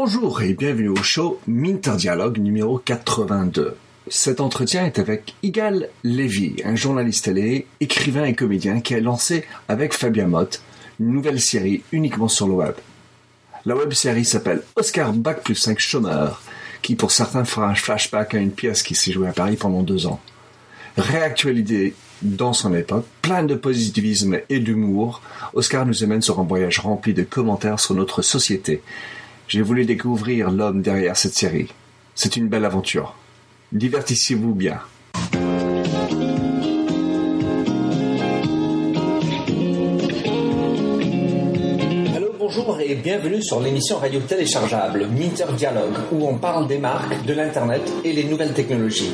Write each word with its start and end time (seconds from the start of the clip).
Bonjour 0.00 0.42
et 0.42 0.54
bienvenue 0.54 0.90
au 0.90 1.02
show 1.02 1.40
Minter 1.48 1.96
Dialogue 1.96 2.38
numéro 2.38 2.78
82. 2.78 3.76
Cet 4.06 4.40
entretien 4.40 4.86
est 4.86 5.00
avec 5.00 5.34
Igal 5.42 5.88
Levy, 6.04 6.62
un 6.64 6.76
journaliste 6.76 7.24
télé, 7.24 7.66
écrivain 7.80 8.22
et 8.22 8.36
comédien 8.36 8.80
qui 8.80 8.94
a 8.94 9.00
lancé 9.00 9.44
avec 9.66 9.92
Fabien 9.92 10.28
Mott 10.28 10.62
une 11.00 11.10
nouvelle 11.10 11.40
série 11.40 11.82
uniquement 11.90 12.28
sur 12.28 12.46
le 12.46 12.52
web. 12.52 12.74
La 13.66 13.74
web 13.74 13.92
série 13.92 14.24
s'appelle 14.24 14.62
Oscar 14.76 15.12
Bac 15.12 15.42
plus 15.42 15.56
5 15.56 15.80
chômeur, 15.80 16.42
qui 16.80 16.94
pour 16.94 17.10
certains 17.10 17.44
fera 17.44 17.66
un 17.68 17.74
flashback 17.74 18.34
à 18.34 18.38
une 18.38 18.52
pièce 18.52 18.84
qui 18.84 18.94
s'est 18.94 19.10
jouée 19.10 19.26
à 19.26 19.32
Paris 19.32 19.56
pendant 19.56 19.82
deux 19.82 20.06
ans. 20.06 20.20
Réactualité 20.96 21.96
dans 22.22 22.52
son 22.52 22.72
époque, 22.72 23.06
plein 23.20 23.42
de 23.42 23.56
positivisme 23.56 24.38
et 24.48 24.60
d'humour, 24.60 25.22
Oscar 25.54 25.84
nous 25.86 26.04
amène 26.04 26.22
sur 26.22 26.38
un 26.38 26.44
voyage 26.44 26.78
rempli 26.78 27.14
de 27.14 27.24
commentaires 27.24 27.80
sur 27.80 27.96
notre 27.96 28.22
société. 28.22 28.80
J'ai 29.48 29.62
voulu 29.62 29.86
découvrir 29.86 30.50
l'homme 30.50 30.82
derrière 30.82 31.16
cette 31.16 31.32
série. 31.32 31.68
C'est 32.14 32.36
une 32.36 32.48
belle 32.48 32.66
aventure. 32.66 33.14
Divertissez-vous 33.72 34.54
bien. 34.54 34.78
Bonjour 42.38 42.78
et 42.80 42.94
bienvenue 42.94 43.42
sur 43.42 43.60
l'émission 43.60 43.96
radio 43.96 44.20
téléchargeable 44.20 45.06
Minter 45.06 45.52
Dialogue 45.56 45.96
où 46.12 46.26
on 46.26 46.36
parle 46.36 46.66
des 46.66 46.78
marques, 46.78 47.24
de 47.24 47.32
l'internet 47.32 47.82
et 48.04 48.12
les 48.12 48.24
nouvelles 48.24 48.52
technologies. 48.52 49.12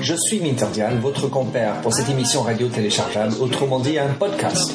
Je 0.00 0.14
suis 0.14 0.40
Minterdial, 0.40 0.98
votre 0.98 1.28
compère 1.28 1.80
pour 1.82 1.92
cette 1.92 2.08
émission 2.08 2.42
radio 2.42 2.68
téléchargeable, 2.68 3.34
autrement 3.40 3.80
dit 3.80 3.98
un 3.98 4.08
podcast. 4.08 4.72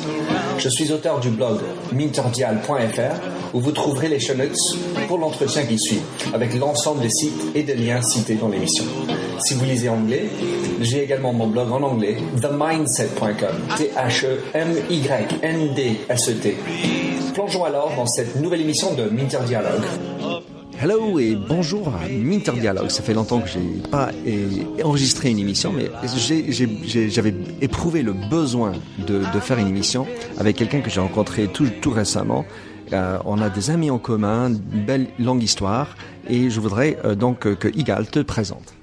Je 0.58 0.70
suis 0.70 0.92
auteur 0.92 1.20
du 1.20 1.30
blog 1.30 1.60
minterdial.fr 1.92 3.37
où 3.54 3.60
vous 3.60 3.72
trouverez 3.72 4.10
les 4.10 4.20
show 4.20 4.34
notes 4.34 4.58
pour 5.08 5.18
l'entretien 5.18 5.64
qui 5.64 5.80
suit, 5.80 6.02
avec 6.34 6.54
l'ensemble 6.56 7.02
des 7.02 7.10
sites 7.10 7.56
et 7.56 7.64
des 7.64 7.76
liens 7.76 8.02
cités 8.02 8.36
dans 8.36 8.50
l'émission. 8.50 8.84
Si 9.40 9.54
vous 9.54 9.66
lisez 9.66 9.90
anglais, 9.90 10.26
j'ai 10.82 11.04
également 11.04 11.34
mon 11.34 11.48
blog 11.48 11.72
en 11.72 11.82
anglais, 11.84 12.18
themindset.com, 12.42 13.76
T-H-E-M-Y-N-D-S-E-T. 13.78 14.18
Plongeons 17.34 17.66
alors 17.66 17.92
dans 17.96 18.08
cette 18.08 18.36
nouvelle 18.38 18.62
émission 18.62 18.94
de 18.94 19.04
Minter 19.04 19.40
Dialogue. 19.46 19.84
Hello 20.80 21.18
et 21.18 21.36
bonjour 21.36 21.88
à 21.88 22.08
Minter 22.08 22.52
Dialogue. 22.52 22.90
Ça 22.90 23.02
fait 23.02 23.16
longtemps 23.16 23.40
que 23.40 23.50
j'ai 23.50 23.82
pas 23.90 24.12
enregistré 24.84 25.32
une 25.32 25.40
émission, 25.40 25.74
mais 25.74 25.90
j'avais 27.10 27.34
éprouvé 27.62 28.04
le 28.04 28.14
besoin 28.14 28.74
de, 29.00 29.24
faire 29.40 29.58
une 29.58 29.68
émission 29.68 30.06
avec 30.38 30.56
quelqu'un 30.56 30.82
que 30.82 30.92
j'ai 30.92 31.00
rencontré 31.00 31.48
tout 31.48 31.92
récemment. 31.92 32.46
Euh, 32.94 33.20
on 33.26 33.42
a 33.42 33.50
des 33.50 33.70
amis 33.70 33.90
en 33.90 34.00
commun, 34.00 34.50
une 34.50 34.86
belle 34.86 35.08
longue 35.20 35.44
histoire, 35.44 35.96
et 36.30 36.50
je 36.50 36.60
voudrais 36.60 36.98
euh, 37.04 37.16
donc 37.16 37.46
euh, 37.46 37.56
que 37.56 37.68
Igal 37.68 38.08
te 38.08 38.20
présente. 38.20 38.74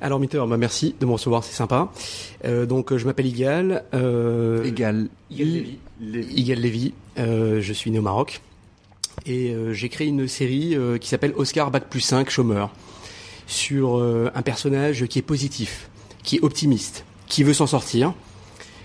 Alors 0.00 0.20
Mitter, 0.20 0.42
bah 0.48 0.56
merci 0.56 0.94
de 1.00 1.06
me 1.06 1.12
recevoir, 1.12 1.42
c'est 1.42 1.54
sympa. 1.54 1.90
Euh, 2.44 2.66
donc 2.66 2.96
je 2.96 3.04
m'appelle 3.04 3.26
Igal. 3.26 3.84
Euh, 3.94 4.62
Igal, 4.64 5.08
Igal 5.30 6.58
Lévy. 6.58 6.94
Euh, 7.18 7.60
je 7.60 7.72
suis 7.72 7.90
né 7.90 7.98
au 7.98 8.02
Maroc 8.02 8.40
et 9.26 9.50
euh, 9.52 9.72
j'ai 9.72 9.88
créé 9.88 10.06
une 10.06 10.28
série 10.28 10.76
euh, 10.76 10.98
qui 10.98 11.08
s'appelle 11.08 11.32
Oscar 11.36 11.70
Bac 11.70 11.88
plus 11.88 12.00
5 12.00 12.30
chômeur 12.30 12.70
sur 13.46 13.98
euh, 13.98 14.30
un 14.34 14.42
personnage 14.42 15.06
qui 15.06 15.18
est 15.18 15.22
positif, 15.22 15.88
qui 16.22 16.36
est 16.36 16.42
optimiste, 16.42 17.04
qui 17.26 17.42
veut 17.42 17.54
s'en 17.54 17.66
sortir, 17.66 18.14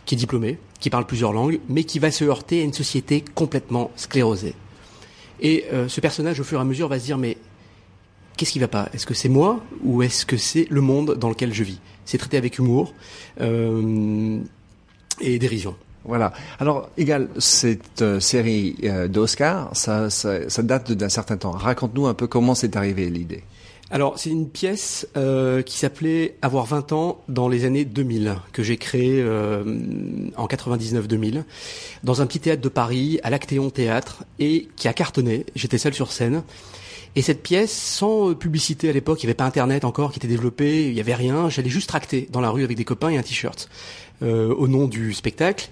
qui 0.06 0.16
est 0.16 0.18
diplômé, 0.18 0.60
qui 0.80 0.90
parle 0.90 1.06
plusieurs 1.06 1.34
langues, 1.34 1.60
mais 1.70 1.84
qui 1.84 2.00
va 2.00 2.12
se 2.12 2.26
heurter 2.26 2.62
à 2.62 2.64
une 2.64 2.74
société 2.74 3.24
complètement 3.36 3.92
sclérosée. 3.96 4.56
Et 5.40 5.66
euh, 5.74 5.88
ce 5.88 6.02
personnage, 6.02 6.40
au 6.40 6.44
fur 6.44 6.60
et 6.60 6.62
à 6.62 6.66
mesure, 6.66 6.88
va 6.88 7.00
se 7.00 7.06
dire 7.06 7.18
mais 7.18 7.38
qu'est-ce 8.38 8.52
qui 8.52 8.60
va 8.60 8.68
pas? 8.68 8.90
Est-ce 8.94 9.06
que 9.06 9.14
c'est 9.14 9.30
moi 9.30 9.62
ou 9.84 10.04
est-ce 10.04 10.26
que 10.26 10.38
c'est 10.38 10.68
le 10.70 10.82
monde 10.82 11.16
dans 11.16 11.30
lequel 11.30 11.54
je 11.54 11.64
vis? 11.64 11.80
C'est 12.06 12.18
traité 12.18 12.38
avec 12.38 12.58
humour 12.58 12.94
euh, 13.42 14.40
et 15.22 15.40
dérision. 15.40 15.76
Voilà. 16.06 16.34
Alors, 16.60 16.90
égal, 16.98 17.30
cette 17.38 18.02
euh, 18.02 18.20
série 18.20 18.76
d'Oscar, 19.08 19.70
ça, 19.74 20.10
ça 20.10 20.64
date 20.64 20.92
d'un 20.92 21.08
certain 21.08 21.38
temps. 21.38 21.52
Raconte-nous 21.52 22.08
un 22.08 22.14
peu 22.14 22.28
comment 22.28 22.56
c'est 22.56 22.76
arrivé 22.76 23.10
l'idée. 23.10 23.44
Alors, 23.94 24.18
c'est 24.18 24.32
une 24.32 24.50
pièce 24.50 25.08
euh, 25.18 25.62
qui 25.62 25.78
s'appelait 25.78 26.36
Avoir 26.42 26.66
20 26.66 26.94
ans 26.94 27.22
dans 27.28 27.48
les 27.48 27.64
années 27.64 27.86
2000, 27.86 28.38
que 28.52 28.64
j'ai 28.64 28.78
créée 28.78 29.22
euh, 29.22 29.64
en 30.36 30.48
99-2000, 30.48 31.44
dans 32.04 32.20
un 32.20 32.26
petit 32.26 32.40
théâtre 32.40 32.64
de 32.64 32.70
Paris, 32.70 33.20
à 33.22 33.30
l'Actéon 33.30 33.70
Théâtre, 33.70 34.24
et 34.40 34.68
qui 34.78 34.88
a 34.88 34.94
cartonné. 34.94 35.46
J'étais 35.56 35.78
seul 35.78 35.94
sur 35.94 36.12
scène. 36.12 36.42
Et 37.16 37.22
cette 37.22 37.44
pièce, 37.44 37.72
sans 37.72 38.32
euh, 38.32 38.34
publicité 38.34 38.90
à 38.90 38.94
l'époque, 38.94 39.22
il 39.22 39.28
n'y 39.28 39.30
avait 39.30 39.36
pas 39.36 39.46
Internet 39.46 39.86
encore 39.86 40.12
qui 40.12 40.18
était 40.18 40.28
développé, 40.28 40.88
il 40.88 40.96
n'y 40.96 41.00
avait 41.00 41.14
rien, 41.14 41.52
j'allais 41.52 41.70
juste 41.70 41.88
tracter 41.88 42.28
dans 42.32 42.42
la 42.42 42.50
rue 42.50 42.64
avec 42.64 42.76
des 42.76 42.86
copains 42.86 43.10
et 43.10 43.18
un 43.20 43.24
t-shirt, 43.24 43.70
au 44.24 44.68
nom 44.68 44.88
du 44.88 45.14
spectacle. 45.14 45.70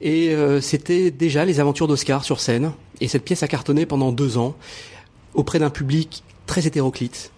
Et 0.00 0.34
c'était 0.62 1.10
déjà 1.10 1.44
les 1.44 1.60
aventures 1.60 1.88
d'Oscar 1.88 2.24
sur 2.24 2.40
scène. 2.40 2.72
Et 3.02 3.08
cette 3.08 3.24
pièce 3.24 3.42
a 3.42 3.48
cartonné 3.48 3.84
pendant 3.84 4.12
deux 4.12 4.38
ans, 4.38 4.54
auprès 5.34 5.58
d'un 5.58 5.70
public 5.70 6.22
très 6.46 6.66
hétéroclite, 6.66 7.32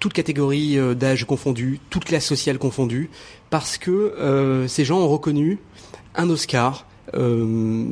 toutes 0.00 0.12
catégories 0.12 0.78
euh, 0.78 0.94
d'âge 0.94 1.24
confondues, 1.24 1.78
toutes 1.90 2.06
classes 2.06 2.26
sociales 2.26 2.58
confondues, 2.58 3.10
parce 3.50 3.78
que 3.78 3.90
euh, 3.90 4.66
ces 4.66 4.84
gens 4.84 4.98
ont 4.98 5.08
reconnu 5.08 5.58
un 6.16 6.28
Oscar 6.28 6.86
euh, 7.14 7.84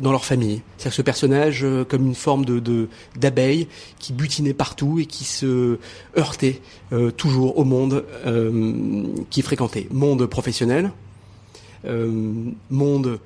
dans 0.00 0.10
leur 0.10 0.24
famille. 0.24 0.62
C'est-à-dire 0.76 0.96
ce 0.96 1.02
personnage 1.02 1.64
euh, 1.64 1.84
comme 1.84 2.06
une 2.06 2.14
forme 2.14 2.44
de 2.44 2.88
d'abeille 3.16 3.68
qui 3.98 4.12
butinait 4.12 4.54
partout 4.54 4.98
et 4.98 5.06
qui 5.06 5.24
se 5.24 5.78
heurtait 6.16 6.60
euh, 6.92 7.10
toujours 7.10 7.58
au 7.58 7.64
monde 7.64 8.04
euh, 8.26 9.04
qu'il 9.30 9.42
fréquentait. 9.42 9.86
Monde 9.90 10.26
professionnel, 10.26 10.92
monde 12.70 13.20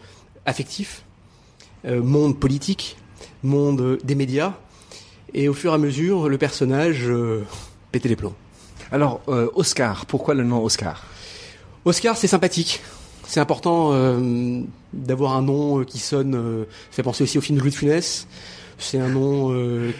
affectif, 0.44 1.04
monde 1.84 2.36
politique, 2.36 2.96
monde 3.44 3.98
des 4.02 4.16
médias. 4.16 4.54
Et 5.32 5.48
au 5.48 5.54
fur 5.54 5.70
et 5.70 5.74
à 5.74 5.78
mesure, 5.78 6.28
le 6.28 6.38
personnage 6.38 7.08
pétait 7.92 8.08
les 8.08 8.16
plombs. 8.16 8.34
Alors, 8.90 9.20
euh, 9.28 9.48
Oscar, 9.54 10.06
pourquoi 10.06 10.34
le 10.34 10.44
nom 10.44 10.64
Oscar? 10.64 11.04
Oscar, 11.84 12.16
c'est 12.16 12.26
sympathique. 12.26 12.80
C'est 13.28 13.40
important 13.40 13.90
euh, 13.92 14.62
d'avoir 14.94 15.36
un 15.36 15.42
nom 15.42 15.80
euh, 15.80 15.84
qui 15.84 15.98
sonne, 15.98 16.34
euh, 16.34 16.64
fait 16.90 17.02
penser 17.02 17.24
aussi 17.24 17.36
au 17.36 17.42
film 17.42 17.58
de 17.58 17.62
Louis 17.62 17.70
de 17.70 17.76
Funès. 17.76 18.26
C'est 18.78 18.98
un 18.98 19.08
nom 19.08 19.52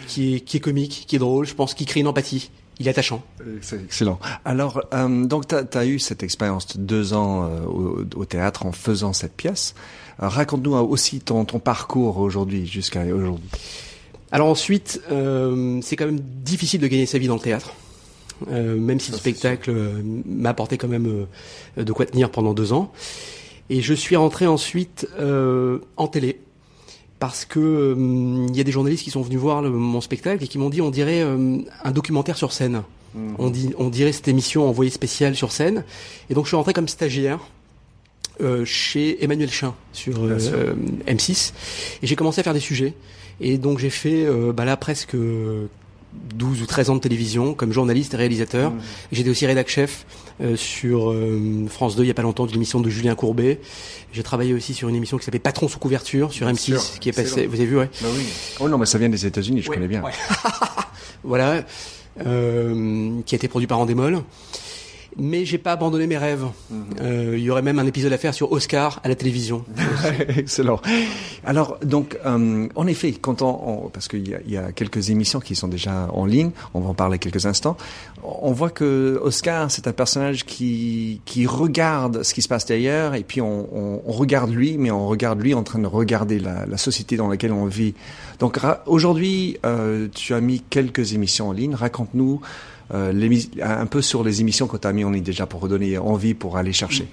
qui, 0.07 0.35
est, 0.35 0.39
qui 0.39 0.55
est 0.55 0.59
comique, 0.61 1.03
qui 1.05 1.17
est 1.17 1.19
drôle, 1.19 1.45
je 1.45 1.53
pense 1.53 1.73
qu'il 1.73 1.85
crée 1.85 1.99
une 1.99 2.07
empathie. 2.07 2.49
Il 2.79 2.87
est 2.87 2.91
attachant. 2.91 3.21
C'est 3.59 3.83
excellent. 3.83 4.21
Alors, 4.45 4.81
donc, 4.93 5.47
tu 5.49 5.77
as, 5.77 5.85
eu 5.85 5.99
cette 5.99 6.23
expérience 6.23 6.65
de 6.77 6.81
deux 6.81 7.13
ans 7.13 7.45
au, 7.67 8.05
au 8.15 8.23
théâtre 8.23 8.65
en 8.65 8.71
faisant 8.71 9.11
cette 9.11 9.35
pièce. 9.35 9.75
Raconte-nous 10.17 10.75
aussi 10.75 11.19
ton, 11.19 11.43
ton 11.43 11.59
parcours 11.59 12.19
aujourd'hui, 12.19 12.65
jusqu'à 12.67 13.03
aujourd'hui. 13.03 13.49
Alors 14.31 14.47
ensuite, 14.47 15.01
euh, 15.11 15.79
c'est 15.81 15.95
quand 15.95 16.05
même 16.05 16.19
difficile 16.19 16.79
de 16.81 16.87
gagner 16.87 17.05
sa 17.05 17.17
vie 17.17 17.27
dans 17.27 17.35
le 17.35 17.39
théâtre. 17.41 17.73
Euh, 18.51 18.77
même 18.77 18.99
si 19.01 19.11
le 19.11 19.17
spectacle 19.17 19.69
euh, 19.69 20.01
m'a 20.25 20.49
apporté 20.51 20.77
quand 20.77 20.87
même 20.87 21.25
euh, 21.77 21.83
de 21.83 21.91
quoi 21.91 22.05
tenir 22.05 22.29
pendant 22.31 22.53
deux 22.53 22.71
ans. 22.71 22.91
Et 23.69 23.81
je 23.81 23.93
suis 23.93 24.15
rentré 24.15 24.47
ensuite 24.47 25.07
euh, 25.19 25.79
en 25.97 26.07
télé 26.07 26.39
parce 27.19 27.43
que 27.43 27.95
il 28.49 28.55
y 28.55 28.61
a 28.61 28.63
des 28.63 28.71
journalistes 28.71 29.03
qui 29.03 29.11
sont 29.11 29.21
venus 29.21 29.39
voir 29.39 29.61
le- 29.61 29.69
mon 29.69 29.99
spectacle 29.99 30.41
et 30.43 30.47
qui 30.47 30.57
m'ont 30.57 30.69
dit 30.69 30.79
on 30.81 30.89
dirait 30.89 31.21
un 31.21 31.91
documentaire 31.91 32.37
sur 32.37 32.53
scène. 32.53 32.81
On, 33.39 33.49
dit, 33.49 33.71
on 33.79 33.89
dirait 33.89 34.11
cette 34.13 34.27
émission 34.27 34.69
envoyée 34.69 34.91
spéciale 34.91 35.35
sur 35.35 35.51
scène. 35.51 35.83
Et 36.29 36.33
donc 36.33 36.45
je 36.45 36.49
suis 36.49 36.55
rentré 36.55 36.71
comme 36.73 36.87
stagiaire 36.87 37.39
euh, 38.41 38.63
chez 38.63 39.21
Emmanuel 39.23 39.49
Chin 39.51 39.73
sur 39.91 40.23
euh, 40.23 40.27
Bien 40.35 40.39
sûr. 40.39 40.53
euh, 40.55 40.73
M6 41.07 41.51
et 42.03 42.07
j'ai 42.07 42.15
commencé 42.15 42.39
à 42.39 42.43
faire 42.43 42.53
des 42.53 42.59
sujets. 42.61 42.93
Et 43.41 43.57
donc 43.57 43.79
j'ai 43.79 43.89
fait 43.89 44.25
euh, 44.25 44.51
bah 44.53 44.65
là 44.65 44.75
presque 44.77 45.15
12 45.15 46.61
ou 46.61 46.65
13 46.65 46.89
ans 46.89 46.95
de 46.95 47.01
télévision 47.01 47.53
comme 47.53 47.71
journaliste 47.71 48.13
et 48.13 48.17
réalisateur. 48.17 48.73
J'étais 49.11 49.29
aussi 49.29 49.45
rédac 49.45 49.69
chef 49.69 50.05
euh, 50.41 50.55
sur 50.55 51.11
euh, 51.11 51.65
France 51.69 51.95
2 51.95 52.03
il 52.03 52.07
y 52.07 52.11
a 52.11 52.13
pas 52.15 52.21
longtemps 52.23 52.45
d'une 52.47 52.55
émission 52.55 52.79
de 52.79 52.89
Julien 52.89 53.15
Courbet. 53.15 53.59
J'ai 54.11 54.23
travaillé 54.23 54.53
aussi 54.53 54.73
sur 54.73 54.89
une 54.89 54.95
émission 54.95 55.17
qui 55.17 55.25
s'appelait 55.25 55.39
Patron 55.39 55.67
sous 55.67 55.79
couverture 55.79 56.33
sur 56.33 56.47
Bien 56.47 56.55
M6 56.55 56.59
sûr, 56.79 56.99
qui 56.99 57.09
est 57.09 57.13
passée. 57.13 57.45
Vous 57.45 57.55
avez 57.55 57.65
vu 57.65 57.77
ouais. 57.77 57.89
Bah 58.01 58.07
oui. 58.15 58.23
Oh 58.59 58.67
non, 58.67 58.77
mais 58.79 58.85
ça 58.87 58.97
vient 58.97 59.09
des 59.09 59.25
États-Unis, 59.25 59.61
je 59.61 59.69
Ouais, 59.69 59.75
connais 59.75 59.87
bien. 59.87 60.01
ouais. 60.03 60.11
voilà, 61.23 61.63
euh, 62.25 63.11
qui 63.25 63.35
a 63.35 63.37
été 63.37 63.47
produit 63.47 63.67
par 63.67 63.79
Endemol. 63.79 64.21
Mais 65.17 65.45
j'ai 65.45 65.57
pas 65.57 65.71
abandonné 65.73 66.07
mes 66.07 66.17
rêves. 66.17 66.45
Mhm. 66.69 66.85
Euh, 67.01 67.35
Il 67.37 67.43
y 67.43 67.49
aurait 67.49 67.61
même 67.61 67.79
un 67.79 67.85
épisode 67.85 68.13
à 68.13 68.17
faire 68.17 68.33
sur 68.33 68.51
Oscar 68.51 68.99
à 69.03 69.07
la 69.09 69.15
télévision. 69.15 69.63
Excellent. 70.37 70.79
Alors, 71.45 71.77
donc, 71.83 72.17
euh, 72.25 72.67
en 72.75 72.87
effet, 72.87 73.13
quand 73.13 73.41
on, 73.41 73.85
on- 73.85 73.89
parce 73.89 74.07
qu'il 74.07 74.27
y, 74.27 74.51
y 74.51 74.57
a 74.57 74.71
quelques 74.71 75.09
émissions 75.09 75.39
qui 75.39 75.55
sont 75.55 75.67
déjà 75.67 76.07
en 76.13 76.25
ligne, 76.25 76.51
on 76.73 76.79
va 76.79 76.89
en 76.89 76.93
parler 76.93 77.17
quelques 77.19 77.45
instants. 77.45 77.77
On 78.23 78.51
voit 78.51 78.69
que 78.69 79.19
Oscar, 79.23 79.71
c'est 79.71 79.87
un 79.87 79.93
personnage 79.93 80.45
qui 80.45 81.21
qui 81.25 81.47
regarde 81.47 82.23
ce 82.23 82.33
qui 82.33 82.41
se 82.41 82.47
passe 82.47 82.65
derrière, 82.65 83.15
et 83.15 83.23
puis 83.23 83.39
on, 83.41 83.67
on, 83.73 84.01
on 84.05 84.11
regarde 84.11 84.51
lui, 84.51 84.77
mais 84.77 84.91
on 84.91 85.07
regarde 85.07 85.41
lui 85.41 85.53
en 85.53 85.63
train 85.63 85.79
de 85.79 85.87
regarder 85.87 86.39
la, 86.39 86.65
la 86.65 86.77
société 86.77 87.15
dans 87.15 87.27
laquelle 87.29 87.53
on 87.53 87.65
vit. 87.65 87.93
Donc, 88.39 88.57
aujourd'hui, 88.85 89.57
euh, 89.65 90.07
tu 90.13 90.33
as 90.33 90.41
mis 90.41 90.61
quelques 90.69 91.13
émissions 91.13 91.49
en 91.49 91.51
ligne. 91.53 91.75
Raconte-nous. 91.75 92.41
Euh, 92.91 93.39
un 93.61 93.85
peu 93.85 94.01
sur 94.01 94.23
les 94.23 94.41
émissions 94.41 94.67
que 94.67 94.75
tu 94.77 94.87
as 94.87 94.93
mis 94.93 95.03
en 95.03 95.11
ligne 95.11 95.23
déjà 95.23 95.45
pour 95.45 95.61
redonner 95.61 95.99
envie 95.99 96.33
pour 96.33 96.57
aller 96.57 96.73
chercher. 96.73 97.07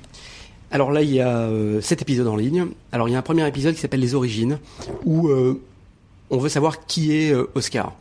Alors 0.70 0.90
là, 0.90 1.02
il 1.02 1.12
y 1.12 1.20
a 1.20 1.40
euh, 1.40 1.82
sept 1.82 2.00
épisodes 2.02 2.26
en 2.26 2.36
ligne. 2.36 2.68
Alors 2.92 3.08
il 3.08 3.12
y 3.12 3.14
a 3.14 3.18
un 3.18 3.22
premier 3.22 3.46
épisode 3.46 3.74
qui 3.74 3.80
s'appelle 3.80 4.00
Les 4.00 4.14
Origines, 4.14 4.58
où 5.04 5.28
euh, 5.28 5.60
on 6.30 6.38
veut 6.38 6.48
savoir 6.48 6.86
qui 6.86 7.12
est 7.14 7.34
Oscar. 7.54 7.94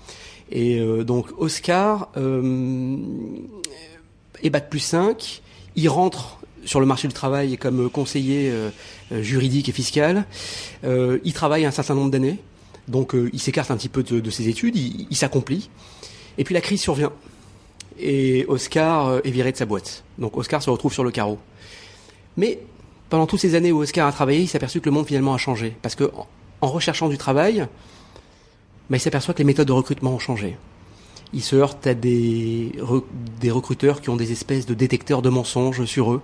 Et 0.51 0.79
donc 1.03 1.27
Oscar 1.39 2.09
est 4.43 4.49
bac 4.51 4.69
plus 4.69 4.79
5, 4.79 5.41
il 5.75 5.89
rentre 5.89 6.37
sur 6.65 6.79
le 6.79 6.85
marché 6.85 7.07
du 7.07 7.15
travail 7.15 7.57
comme 7.57 7.89
conseiller 7.89 8.53
juridique 9.11 9.69
et 9.69 9.71
fiscal. 9.71 10.25
Il 10.83 11.33
travaille 11.33 11.65
un 11.65 11.71
certain 11.71 11.95
nombre 11.95 12.11
d'années, 12.11 12.37
donc 12.87 13.15
il 13.33 13.39
s'écarte 13.39 13.71
un 13.71 13.77
petit 13.77 13.89
peu 13.89 14.03
de, 14.03 14.29
ses 14.29 14.47
études, 14.47 14.75
il 14.75 15.15
s'accomplit. 15.15 15.69
Et 16.37 16.43
puis 16.43 16.53
la 16.53 16.61
crise 16.61 16.81
survient. 16.81 17.11
Et 17.99 18.45
Oscar 18.47 19.07
euh, 19.07 19.19
est 19.23 19.31
viré 19.31 19.51
de 19.51 19.57
sa 19.57 19.65
boîte. 19.65 20.03
Donc 20.17 20.37
Oscar 20.37 20.61
se 20.61 20.69
retrouve 20.69 20.93
sur 20.93 21.03
le 21.03 21.11
carreau. 21.11 21.37
Mais 22.37 22.59
pendant 23.09 23.25
toutes 23.27 23.39
ces 23.39 23.55
années 23.55 23.71
où 23.71 23.79
Oscar 23.81 24.07
a 24.07 24.11
travaillé, 24.11 24.41
il 24.41 24.47
s'est 24.47 24.57
aperçu 24.57 24.81
que 24.81 24.85
le 24.85 24.91
monde 24.91 25.05
finalement 25.07 25.33
a 25.33 25.37
changé. 25.37 25.75
Parce 25.81 25.95
que 25.95 26.11
en- 26.61 26.67
recherchant 26.67 27.07
du 27.09 27.17
travail, 27.17 27.67
bah, 28.89 28.97
il 28.97 28.99
s'aperçoit 28.99 29.33
que 29.33 29.39
les 29.39 29.43
méthodes 29.45 29.67
de 29.67 29.71
recrutement 29.73 30.11
ont 30.13 30.19
changé. 30.19 30.57
Il 31.33 31.41
se 31.43 31.55
heurte 31.55 31.85
à 31.87 31.93
des 31.93 32.71
recruteurs 33.49 34.01
qui 34.01 34.09
ont 34.09 34.15
des 34.15 34.31
espèces 34.31 34.65
de 34.65 34.73
détecteurs 34.73 35.21
de 35.21 35.29
mensonges 35.29 35.85
sur 35.85 36.11
eux 36.13 36.21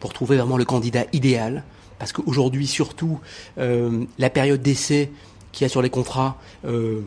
pour 0.00 0.12
trouver 0.12 0.36
vraiment 0.36 0.56
le 0.56 0.64
candidat 0.64 1.04
idéal. 1.12 1.64
Parce 1.98 2.12
qu'aujourd'hui, 2.12 2.66
surtout, 2.66 3.20
euh, 3.58 4.04
la 4.18 4.30
période 4.30 4.62
d'essai 4.62 5.10
qu'il 5.52 5.64
y 5.64 5.66
a 5.66 5.68
sur 5.68 5.82
les 5.82 5.90
contrats, 5.90 6.38
euh, 6.64 7.02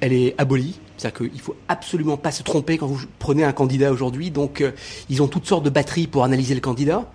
elle 0.00 0.12
est 0.12 0.34
abolie. 0.38 0.78
C'est-à-dire 1.02 1.30
qu'il 1.30 1.40
faut 1.40 1.56
absolument 1.66 2.16
pas 2.16 2.30
se 2.30 2.44
tromper 2.44 2.78
quand 2.78 2.86
vous 2.86 3.00
prenez 3.18 3.42
un 3.42 3.52
candidat 3.52 3.90
aujourd'hui. 3.90 4.30
Donc, 4.30 4.60
euh, 4.60 4.70
ils 5.10 5.20
ont 5.20 5.26
toutes 5.26 5.46
sortes 5.46 5.64
de 5.64 5.70
batteries 5.70 6.06
pour 6.06 6.22
analyser 6.22 6.54
le 6.54 6.60
candidat. 6.60 7.10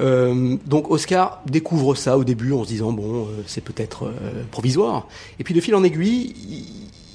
Euh, 0.00 0.56
donc 0.66 0.90
Oscar 0.90 1.40
découvre 1.46 1.94
ça 1.94 2.18
au 2.18 2.24
début 2.24 2.52
en 2.52 2.64
se 2.64 2.68
disant 2.68 2.90
bon 2.90 3.26
euh, 3.26 3.44
c'est 3.46 3.60
peut-être 3.60 4.10
provisoire 4.50 5.06
et 5.38 5.44
puis 5.44 5.54
de 5.54 5.60
fil 5.60 5.72
en 5.76 5.84
aiguille 5.84 6.34
il, 6.36 6.66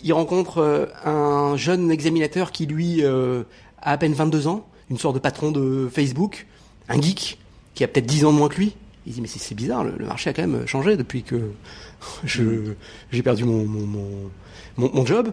il 0.05 0.13
rencontre 0.13 0.87
un 1.03 1.57
jeune 1.57 1.91
examinateur 1.91 2.53
qui 2.53 2.67
lui 2.67 3.03
a 3.03 3.43
à 3.81 3.97
peine 3.97 4.13
22 4.13 4.47
ans 4.47 4.65
une 4.89 4.97
sorte 4.97 5.15
de 5.15 5.19
patron 5.19 5.51
de 5.51 5.89
Facebook 5.91 6.47
un 6.87 7.01
geek 7.01 7.37
qui 7.75 7.83
a 7.83 7.89
peut-être 7.89 8.05
10 8.05 8.23
ans 8.23 8.31
de 8.31 8.37
moins 8.37 8.47
que 8.47 8.55
lui 8.55 8.73
il 9.05 9.13
dit 9.13 9.21
mais 9.21 9.27
c'est 9.27 9.55
bizarre 9.55 9.83
le, 9.83 9.93
le 9.97 10.05
marché 10.05 10.29
a 10.29 10.33
quand 10.33 10.45
même 10.45 10.65
changé 10.67 10.97
depuis 10.97 11.23
que 11.23 11.51
j'ai 12.23 13.23
perdu 13.23 13.45
mon 13.45 13.65
mon, 13.65 13.85
mon 13.85 14.31
mon 14.77 14.91
mon 14.93 15.05
job 15.05 15.31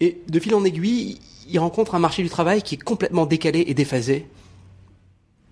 et 0.00 0.18
de 0.28 0.40
fil 0.40 0.54
en 0.54 0.64
aiguille 0.64 1.18
il 1.48 1.58
rencontre 1.58 1.94
un 1.94 1.98
marché 1.98 2.22
du 2.22 2.28
travail 2.28 2.62
qui 2.62 2.74
est 2.74 2.82
complètement 2.82 3.26
décalé 3.26 3.64
et 3.66 3.74
déphasé 3.74 4.26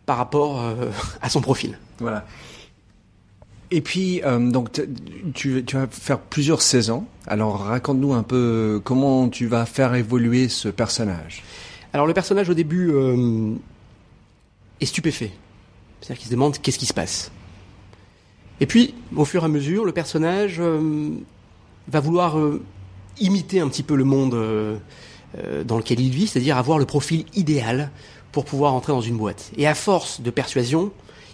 par 0.05 0.19
rapport 0.19 0.63
euh, 0.63 0.91
à 1.23 1.29
son 1.29 1.41
profil. 1.41 1.79
Voilà. 1.99 2.27
Et 3.73 3.81
puis, 3.81 4.23
euh, 4.25 4.39
donc, 4.39 4.81
tu 5.35 5.65
vas 5.73 5.89
faire 5.89 6.21
plusieurs 6.21 6.63
saisons. 6.63 7.05
Alors, 7.27 7.65
raconte-nous 7.65 8.13
un 8.13 8.23
peu 8.23 8.81
comment 8.85 9.29
tu 9.29 9.47
vas 9.47 9.67
faire 9.67 9.95
évoluer 9.97 10.49
ce 10.49 10.69
personnage. 10.69 11.43
Alors 11.93 12.07
le 12.07 12.13
personnage 12.13 12.51
au 12.51 12.55
début 12.55 12.91
euh, 12.93 13.55
est 14.81 14.87
stupéfait. 14.87 15.33
C'est-à-dire 16.01 16.19
qu'il 16.19 16.27
se 16.27 16.33
demande 16.33 16.59
qu'est-ce 16.59 16.79
qui 16.79 16.85
se 16.85 16.93
passe. 16.93 17.33
Et 18.61 18.67
puis, 18.67 18.95
au 19.15 19.25
fur 19.25 19.43
et 19.43 19.45
à 19.45 19.49
mesure, 19.49 19.85
le 19.85 19.93
personnage 19.93 20.57
euh, 20.61 21.11
va 21.89 22.01
vouloir 22.01 22.39
euh, 22.39 22.63
imiter 23.21 23.61
un 23.61 23.69
petit 23.69 23.83
peu 23.83 23.97
le 23.97 24.05
monde 24.05 24.35
euh, 24.35 24.79
dans 25.65 25.77
lequel 25.77 26.01
il 26.01 26.11
vit, 26.11 26.27
c'est-à-dire 26.27 26.57
avoir 26.57 26.79
le 26.79 26.87
profil 26.87 27.27
idéal 27.35 27.91
pour 28.33 28.45
pouvoir 28.45 28.73
entrer 28.73 28.93
dans 28.93 29.03
une 29.03 29.17
boîte. 29.17 29.51
Et 29.57 29.67
à 29.67 29.75
force 29.75 30.21
de 30.21 30.31
persuasion, 30.31 30.91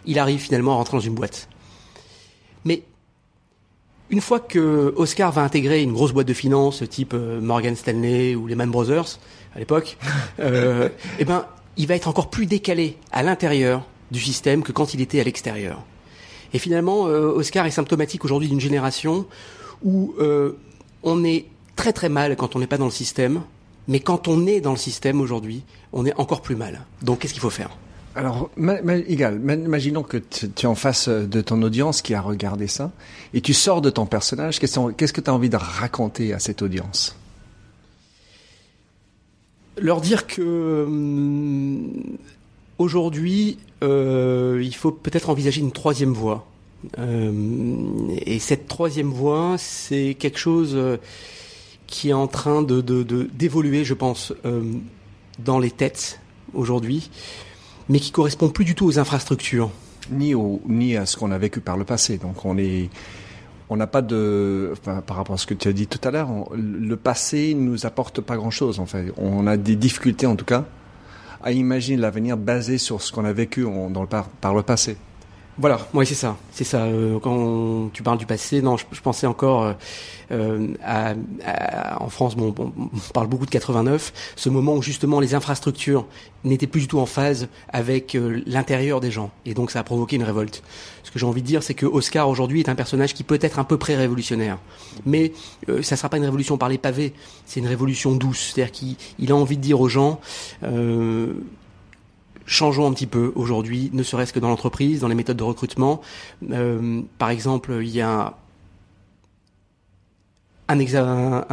il 0.06 0.18
arrive 0.18 0.40
finalement 0.40 0.72
à 0.72 0.74
rentrer 0.76 0.96
dans 0.96 1.02
une 1.02 1.14
boîte. 1.14 1.48
Mais 2.64 2.82
une 4.10 4.20
fois 4.20 4.40
que 4.40 4.92
Oscar 4.96 5.30
va 5.30 5.42
intégrer 5.42 5.82
une 5.82 5.92
grosse 5.92 6.12
boîte 6.12 6.26
de 6.26 6.34
finance 6.34 6.82
type 6.88 7.14
Morgan 7.14 7.76
Stanley 7.76 8.34
ou 8.34 8.46
Lehman 8.46 8.70
Brothers 8.70 9.18
à 9.54 9.58
l'époque, 9.58 9.96
eh 10.38 11.24
ben, 11.24 11.46
il 11.76 11.86
va 11.86 11.94
être 11.94 12.08
encore 12.08 12.30
plus 12.30 12.46
décalé 12.46 12.96
à 13.12 13.22
l'intérieur 13.22 13.86
du 14.10 14.20
système 14.20 14.62
que 14.62 14.72
quand 14.72 14.94
il 14.94 15.00
était 15.00 15.20
à 15.20 15.24
l'extérieur. 15.24 15.82
Et 16.54 16.58
finalement, 16.58 17.06
euh, 17.08 17.28
Oscar 17.32 17.66
est 17.66 17.70
symptomatique 17.70 18.24
aujourd'hui 18.24 18.48
d'une 18.48 18.60
génération 18.60 19.26
où 19.82 20.14
euh, 20.20 20.52
on 21.02 21.24
est 21.24 21.46
très 21.76 21.92
très 21.92 22.08
mal 22.08 22.36
quand 22.36 22.54
on 22.56 22.58
n'est 22.58 22.66
pas 22.66 22.78
dans 22.78 22.84
le 22.86 22.90
système, 22.90 23.42
mais 23.88 24.00
quand 24.00 24.28
on 24.28 24.46
est 24.46 24.60
dans 24.60 24.72
le 24.72 24.76
système 24.78 25.20
aujourd'hui, 25.20 25.62
on 25.92 26.04
est 26.06 26.14
encore 26.18 26.42
plus 26.42 26.56
mal. 26.56 26.82
Donc 27.02 27.20
qu'est-ce 27.20 27.32
qu'il 27.32 27.42
faut 27.42 27.50
faire? 27.50 27.70
Alors, 28.14 28.50
ma- 28.56 28.82
ma- 28.82 28.96
égal, 28.96 29.38
ma- 29.38 29.54
imaginons 29.54 30.02
que 30.02 30.18
tu 30.18 30.50
tu 30.50 30.66
es 30.66 30.68
en 30.68 30.74
face 30.74 31.08
de 31.08 31.40
ton 31.40 31.62
audience 31.62 32.02
qui 32.02 32.12
a 32.14 32.20
regardé 32.20 32.66
ça, 32.66 32.92
et 33.32 33.40
tu 33.40 33.54
sors 33.54 33.80
de 33.80 33.88
ton 33.88 34.04
personnage. 34.04 34.58
Qu'est-ce 34.60 34.78
qu'est-ce 34.92 35.14
que 35.14 35.22
tu 35.22 35.30
as 35.30 35.34
envie 35.34 35.48
de 35.48 35.56
raconter 35.56 36.34
à 36.34 36.38
cette 36.38 36.60
audience? 36.60 37.16
Leur 39.78 40.02
dire 40.02 40.26
que 40.26 40.84
hum, 40.86 41.90
aujourd'hui, 42.82 43.58
euh, 43.82 44.60
il 44.62 44.74
faut 44.74 44.92
peut-être 44.92 45.30
envisager 45.30 45.60
une 45.60 45.72
troisième 45.72 46.12
voie. 46.12 46.46
Euh, 46.98 47.32
et 48.26 48.38
cette 48.38 48.66
troisième 48.66 49.10
voie, 49.10 49.54
c'est 49.56 50.16
quelque 50.18 50.38
chose 50.38 50.72
euh, 50.74 50.96
qui 51.86 52.10
est 52.10 52.12
en 52.12 52.26
train 52.26 52.62
de 52.62 52.80
d'évoluer, 53.32 53.84
je 53.84 53.94
pense, 53.94 54.32
dans 55.38 55.58
les 55.58 55.70
têtes 55.70 56.20
aujourd'hui, 56.54 57.10
mais 57.88 58.00
qui 58.00 58.10
correspond 58.10 58.48
plus 58.48 58.64
du 58.64 58.74
tout 58.74 58.86
aux 58.86 58.98
infrastructures. 58.98 59.70
ni, 60.10 60.34
au, 60.34 60.60
ni 60.66 60.96
à 60.96 61.06
ce 61.06 61.16
qu'on 61.16 61.30
a 61.30 61.38
vécu 61.38 61.60
par 61.60 61.76
le 61.76 61.84
passé. 61.84 62.18
Donc 62.18 62.44
on 62.44 62.58
est, 62.58 62.90
on 63.70 63.76
n'a 63.76 63.86
pas 63.86 64.02
de, 64.02 64.72
par 64.84 65.16
rapport 65.16 65.34
à 65.34 65.38
ce 65.38 65.46
que 65.46 65.54
tu 65.54 65.68
as 65.68 65.72
dit 65.72 65.86
tout 65.86 66.00
à 66.06 66.10
l'heure, 66.10 66.28
le 66.54 66.96
passé 66.96 67.54
nous 67.54 67.86
apporte 67.86 68.20
pas 68.20 68.36
grand-chose. 68.36 68.80
En 68.80 68.86
fait, 68.86 69.12
on 69.16 69.46
a 69.46 69.56
des 69.56 69.76
difficultés 69.76 70.26
en 70.26 70.36
tout 70.36 70.44
cas 70.44 70.64
à 71.42 71.52
imaginer 71.52 71.96
l'avenir 71.96 72.36
basé 72.36 72.78
sur 72.78 73.02
ce 73.02 73.12
qu'on 73.12 73.24
a 73.24 73.32
vécu 73.32 73.64
dans 73.64 74.02
le 74.02 74.08
par, 74.08 74.28
par 74.28 74.54
le 74.54 74.62
passé. 74.62 74.96
Voilà, 75.58 75.86
oui, 75.92 76.06
c'est 76.06 76.14
ça. 76.14 76.36
C'est 76.50 76.64
ça. 76.64 76.84
Euh, 76.84 77.18
quand 77.18 77.90
tu 77.92 78.02
parles 78.02 78.18
du 78.18 78.26
passé, 78.26 78.62
non, 78.62 78.76
je, 78.78 79.00
pensais 79.02 79.26
encore 79.26 79.74
euh, 80.32 80.66
euh, 80.88 81.14
en 82.00 82.08
France. 82.08 82.36
Bon, 82.36 82.54
on 82.56 83.12
parle 83.12 83.26
beaucoup 83.26 83.44
de 83.44 83.50
89, 83.50 84.32
ce 84.34 84.48
moment 84.48 84.74
où 84.76 84.82
justement 84.82 85.20
les 85.20 85.34
infrastructures 85.34 86.06
n'étaient 86.44 86.66
plus 86.66 86.82
du 86.82 86.88
tout 86.88 87.00
en 87.00 87.06
phase 87.06 87.48
avec 87.68 88.14
euh, 88.14 88.42
l'intérieur 88.46 89.00
des 89.00 89.10
gens, 89.10 89.30
et 89.44 89.52
donc 89.52 89.70
ça 89.70 89.80
a 89.80 89.82
provoqué 89.82 90.16
une 90.16 90.22
révolte. 90.22 90.62
Ce 91.02 91.10
que 91.10 91.18
j'ai 91.18 91.26
envie 91.26 91.42
de 91.42 91.46
dire, 91.46 91.62
c'est 91.62 91.74
que 91.74 91.84
Oscar 91.84 92.30
aujourd'hui 92.30 92.60
est 92.60 92.70
un 92.70 92.74
personnage 92.74 93.12
qui 93.12 93.24
peut 93.24 93.38
être 93.42 93.58
un 93.58 93.64
peu 93.64 93.76
pré-révolutionnaire, 93.76 94.58
mais 95.04 95.32
ça 95.82 95.96
sera 95.96 96.08
pas 96.08 96.16
une 96.16 96.24
révolution 96.24 96.56
par 96.56 96.70
les 96.70 96.78
pavés, 96.78 97.12
c'est 97.44 97.60
une 97.60 97.66
révolution 97.66 98.12
douce. 98.12 98.52
C'est-à-dire 98.54 98.72
qu'il 98.72 98.96
il 99.18 99.32
a 99.32 99.36
envie 99.36 99.58
de 99.58 99.62
dire 99.62 99.80
aux 99.80 99.88
gens. 99.88 100.18
Changeons 102.52 102.86
un 102.86 102.92
petit 102.92 103.06
peu 103.06 103.32
aujourd'hui, 103.34 103.90
ne 103.92 104.02
serait-ce 104.02 104.32
que 104.32 104.38
dans 104.38 104.48
l'entreprise, 104.48 105.00
dans 105.00 105.08
les 105.08 105.14
méthodes 105.14 105.36
de 105.36 105.42
recrutement. 105.42 106.00
Euh, 106.50 107.02
par 107.18 107.30
exemple, 107.30 107.80
il 107.82 107.90
y 107.90 108.00
a 108.00 108.36
un, 110.72 111.44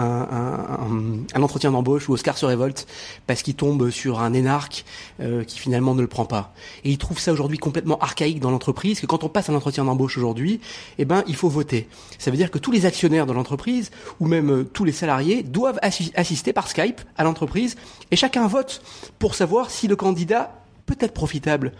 entretien 1.41 1.71
d'embauche 1.71 2.09
où 2.09 2.13
Oscar 2.13 2.37
se 2.37 2.45
révolte 2.45 2.87
parce 3.27 3.41
qu'il 3.41 3.55
tombe 3.55 3.89
sur 3.89 4.19
un 4.19 4.33
énarque 4.33 4.85
euh, 5.19 5.43
qui 5.43 5.59
finalement 5.59 5.95
ne 5.95 6.01
le 6.01 6.07
prend 6.07 6.25
pas. 6.25 6.53
Et 6.83 6.91
il 6.91 6.97
trouve 6.97 7.19
ça 7.19 7.31
aujourd'hui 7.31 7.57
complètement 7.57 7.97
archaïque 7.99 8.39
dans 8.39 8.51
l'entreprise, 8.51 8.99
que 8.99 9.05
quand 9.05 9.23
on 9.23 9.29
passe 9.29 9.49
un 9.49 9.55
entretien 9.55 9.85
d'embauche 9.85 10.17
aujourd'hui, 10.17 10.59
eh 10.97 11.05
ben, 11.05 11.23
il 11.27 11.35
faut 11.35 11.49
voter. 11.49 11.87
Ça 12.17 12.31
veut 12.31 12.37
dire 12.37 12.51
que 12.51 12.57
tous 12.57 12.71
les 12.71 12.85
actionnaires 12.85 13.25
de 13.25 13.33
l'entreprise, 13.33 13.91
ou 14.19 14.27
même 14.27 14.51
euh, 14.51 14.63
tous 14.63 14.85
les 14.85 14.91
salariés, 14.91 15.43
doivent 15.43 15.79
assi- 15.81 16.11
assister 16.15 16.53
par 16.53 16.67
Skype 16.67 17.01
à 17.17 17.23
l'entreprise, 17.23 17.75
et 18.11 18.15
chacun 18.15 18.47
vote 18.47 18.81
pour 19.17 19.35
savoir 19.35 19.71
si 19.71 19.87
le 19.87 19.95
candidat 19.95 20.58
peut 20.89 21.05
être 21.05 21.13
profitable 21.13 21.73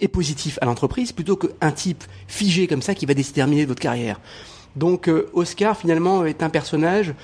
et 0.00 0.08
positif 0.08 0.58
à 0.60 0.66
l'entreprise, 0.66 1.12
plutôt 1.12 1.36
qu'un 1.36 1.70
type 1.70 2.04
figé 2.26 2.66
comme 2.66 2.82
ça 2.82 2.94
qui 2.94 3.06
va 3.06 3.14
déterminer 3.14 3.64
votre 3.64 3.80
carrière. 3.80 4.20
Donc 4.76 5.08
euh, 5.08 5.30
Oscar 5.34 5.76
finalement 5.76 6.24
est 6.24 6.42
un 6.42 6.50
personnage 6.50 7.14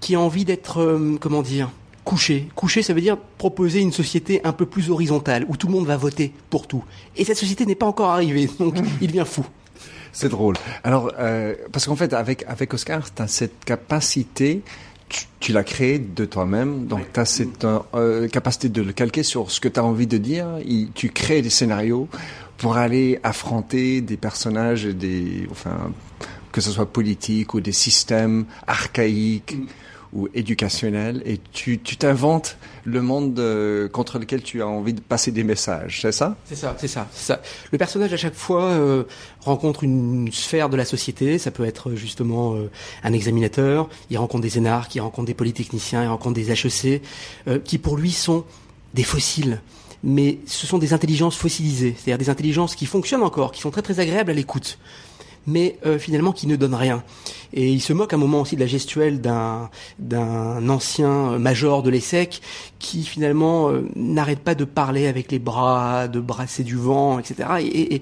qui 0.00 0.14
a 0.14 0.20
envie 0.20 0.44
d'être, 0.44 0.80
euh, 0.80 1.16
comment 1.20 1.42
dire, 1.42 1.70
coucher. 2.04 2.48
Coucher, 2.54 2.82
ça 2.82 2.94
veut 2.94 3.02
dire 3.02 3.18
proposer 3.38 3.80
une 3.80 3.92
société 3.92 4.40
un 4.44 4.52
peu 4.52 4.64
plus 4.64 4.90
horizontale, 4.90 5.44
où 5.48 5.56
tout 5.56 5.66
le 5.66 5.74
monde 5.74 5.86
va 5.86 5.96
voter 5.96 6.32
pour 6.48 6.66
tout. 6.66 6.84
Et 7.16 7.24
cette 7.24 7.36
société 7.36 7.66
n'est 7.66 7.74
pas 7.74 7.86
encore 7.86 8.10
arrivée, 8.10 8.48
donc 8.58 8.76
il 9.00 9.08
devient 9.08 9.26
fou. 9.26 9.46
C'est 10.12 10.28
drôle. 10.28 10.56
Alors, 10.84 11.12
euh, 11.18 11.54
parce 11.70 11.86
qu'en 11.86 11.96
fait, 11.96 12.12
avec, 12.12 12.44
avec 12.46 12.74
Oscar, 12.74 13.14
tu 13.14 13.22
as 13.22 13.28
cette 13.28 13.64
capacité, 13.64 14.62
tu, 15.12 15.26
tu 15.40 15.52
l'as 15.52 15.62
créée 15.62 15.98
de 15.98 16.24
toi-même, 16.24 16.86
donc 16.86 17.12
tu 17.12 17.20
as 17.20 17.24
cette 17.26 17.66
euh, 17.94 18.26
capacité 18.28 18.68
de 18.68 18.82
le 18.82 18.92
calquer 18.92 19.22
sur 19.22 19.50
ce 19.50 19.60
que 19.60 19.68
tu 19.68 19.78
as 19.78 19.84
envie 19.84 20.06
de 20.06 20.16
dire. 20.16 20.46
Tu 20.94 21.10
crées 21.10 21.42
des 21.42 21.50
scénarios 21.50 22.08
pour 22.56 22.76
aller 22.76 23.20
affronter 23.22 24.00
des 24.00 24.16
personnages, 24.16 24.84
des, 24.84 25.46
enfin, 25.50 25.92
que 26.50 26.60
ce 26.60 26.70
soit 26.70 26.90
politique 26.90 27.54
ou 27.54 27.60
des 27.60 27.72
systèmes 27.72 28.46
archaïques. 28.66 29.56
Mm 29.56 29.66
ou 30.12 30.28
éducationnel 30.34 31.22
et 31.24 31.40
tu 31.52 31.78
t'inventes 31.78 32.56
le 32.84 33.00
monde 33.00 33.38
euh, 33.38 33.88
contre 33.88 34.18
lequel 34.18 34.42
tu 34.42 34.62
as 34.62 34.66
envie 34.66 34.92
de 34.92 35.00
passer 35.00 35.30
des 35.30 35.44
messages, 35.44 36.00
c'est 36.02 36.12
ça? 36.12 36.36
C'est 36.44 36.56
ça, 36.56 36.76
c'est 36.78 36.88
ça, 36.88 37.08
ça. 37.12 37.40
Le 37.70 37.78
personnage 37.78 38.12
à 38.12 38.16
chaque 38.16 38.34
fois 38.34 38.64
euh, 38.64 39.04
rencontre 39.40 39.84
une 39.84 40.30
sphère 40.32 40.68
de 40.68 40.76
la 40.76 40.84
société, 40.84 41.38
ça 41.38 41.50
peut 41.50 41.64
être 41.64 41.94
justement 41.94 42.54
euh, 42.54 42.70
un 43.04 43.12
examinateur, 43.12 43.88
il 44.10 44.18
rencontre 44.18 44.42
des 44.42 44.58
énarques, 44.58 44.94
il 44.94 45.00
rencontre 45.00 45.26
des 45.26 45.34
polytechniciens, 45.34 46.02
il 46.02 46.08
rencontre 46.08 46.34
des 46.34 46.50
HEC, 46.50 47.02
qui 47.64 47.78
pour 47.78 47.96
lui 47.96 48.12
sont 48.12 48.44
des 48.94 49.04
fossiles. 49.04 49.60
Mais 50.04 50.40
ce 50.46 50.66
sont 50.66 50.78
des 50.78 50.92
intelligences 50.92 51.36
fossilisées, 51.36 51.94
c'est-à-dire 51.96 52.18
des 52.18 52.28
intelligences 52.28 52.74
qui 52.74 52.86
fonctionnent 52.86 53.22
encore, 53.22 53.52
qui 53.52 53.60
sont 53.60 53.70
très 53.70 53.82
très 53.82 54.00
agréables 54.00 54.32
à 54.32 54.34
l'écoute 54.34 54.78
mais 55.46 55.78
euh, 55.86 55.98
finalement 55.98 56.32
qui 56.32 56.46
ne 56.46 56.56
donne 56.56 56.74
rien. 56.74 57.02
Et 57.54 57.70
il 57.70 57.80
se 57.80 57.92
moque 57.92 58.12
à 58.12 58.16
un 58.16 58.18
moment 58.18 58.40
aussi 58.40 58.56
de 58.56 58.60
la 58.60 58.66
gestuelle 58.66 59.20
d'un 59.20 59.68
d'un 59.98 60.68
ancien 60.68 61.38
major 61.38 61.82
de 61.82 61.90
l'ESSEC 61.90 62.40
qui 62.78 63.04
finalement 63.04 63.70
euh, 63.70 63.88
n'arrête 63.94 64.38
pas 64.38 64.54
de 64.54 64.64
parler 64.64 65.06
avec 65.06 65.30
les 65.30 65.38
bras, 65.38 66.08
de 66.08 66.20
brasser 66.20 66.64
du 66.64 66.76
vent, 66.76 67.18
etc. 67.18 67.48
Et, 67.60 68.00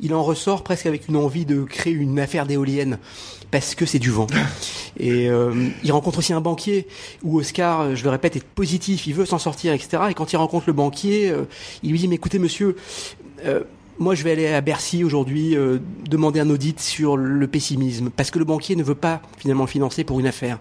il, 0.00 0.14
en 0.14 0.22
ressort 0.22 0.62
presque 0.62 0.86
avec 0.86 1.08
une 1.08 1.16
envie 1.16 1.44
de 1.44 1.62
créer 1.62 1.92
une 1.92 2.18
affaire 2.20 2.46
d'éolienne 2.46 2.98
parce 3.50 3.74
que 3.74 3.86
c'est 3.86 3.98
du 3.98 4.10
vent. 4.10 4.26
Et 4.98 5.28
euh, 5.28 5.68
il 5.82 5.92
rencontre 5.92 6.18
aussi 6.18 6.32
un 6.32 6.40
banquier 6.40 6.86
où 7.22 7.38
Oscar, 7.38 7.96
je 7.96 8.04
le 8.04 8.10
répète, 8.10 8.36
est 8.36 8.44
positif, 8.44 9.06
il 9.06 9.14
veut 9.14 9.26
s'en 9.26 9.38
sortir, 9.38 9.72
etc. 9.72 10.04
Et 10.10 10.14
quand 10.14 10.32
il 10.32 10.36
rencontre 10.36 10.64
le 10.68 10.72
banquier, 10.72 11.34
il 11.82 11.90
lui 11.90 11.98
dit 11.98 12.08
mais 12.08 12.14
écoutez 12.16 12.38
monsieur 12.38 12.76
moi, 13.98 14.14
je 14.14 14.24
vais 14.24 14.32
aller 14.32 14.46
à 14.46 14.60
Bercy 14.60 15.04
aujourd'hui 15.04 15.56
euh, 15.56 15.78
demander 16.08 16.40
un 16.40 16.50
audit 16.50 16.80
sur 16.80 17.16
le 17.16 17.46
pessimisme, 17.46 18.10
parce 18.10 18.30
que 18.30 18.38
le 18.38 18.44
banquier 18.44 18.76
ne 18.76 18.82
veut 18.82 18.94
pas 18.94 19.22
finalement 19.38 19.66
financer 19.66 20.04
pour 20.04 20.20
une 20.20 20.26
affaire. 20.26 20.58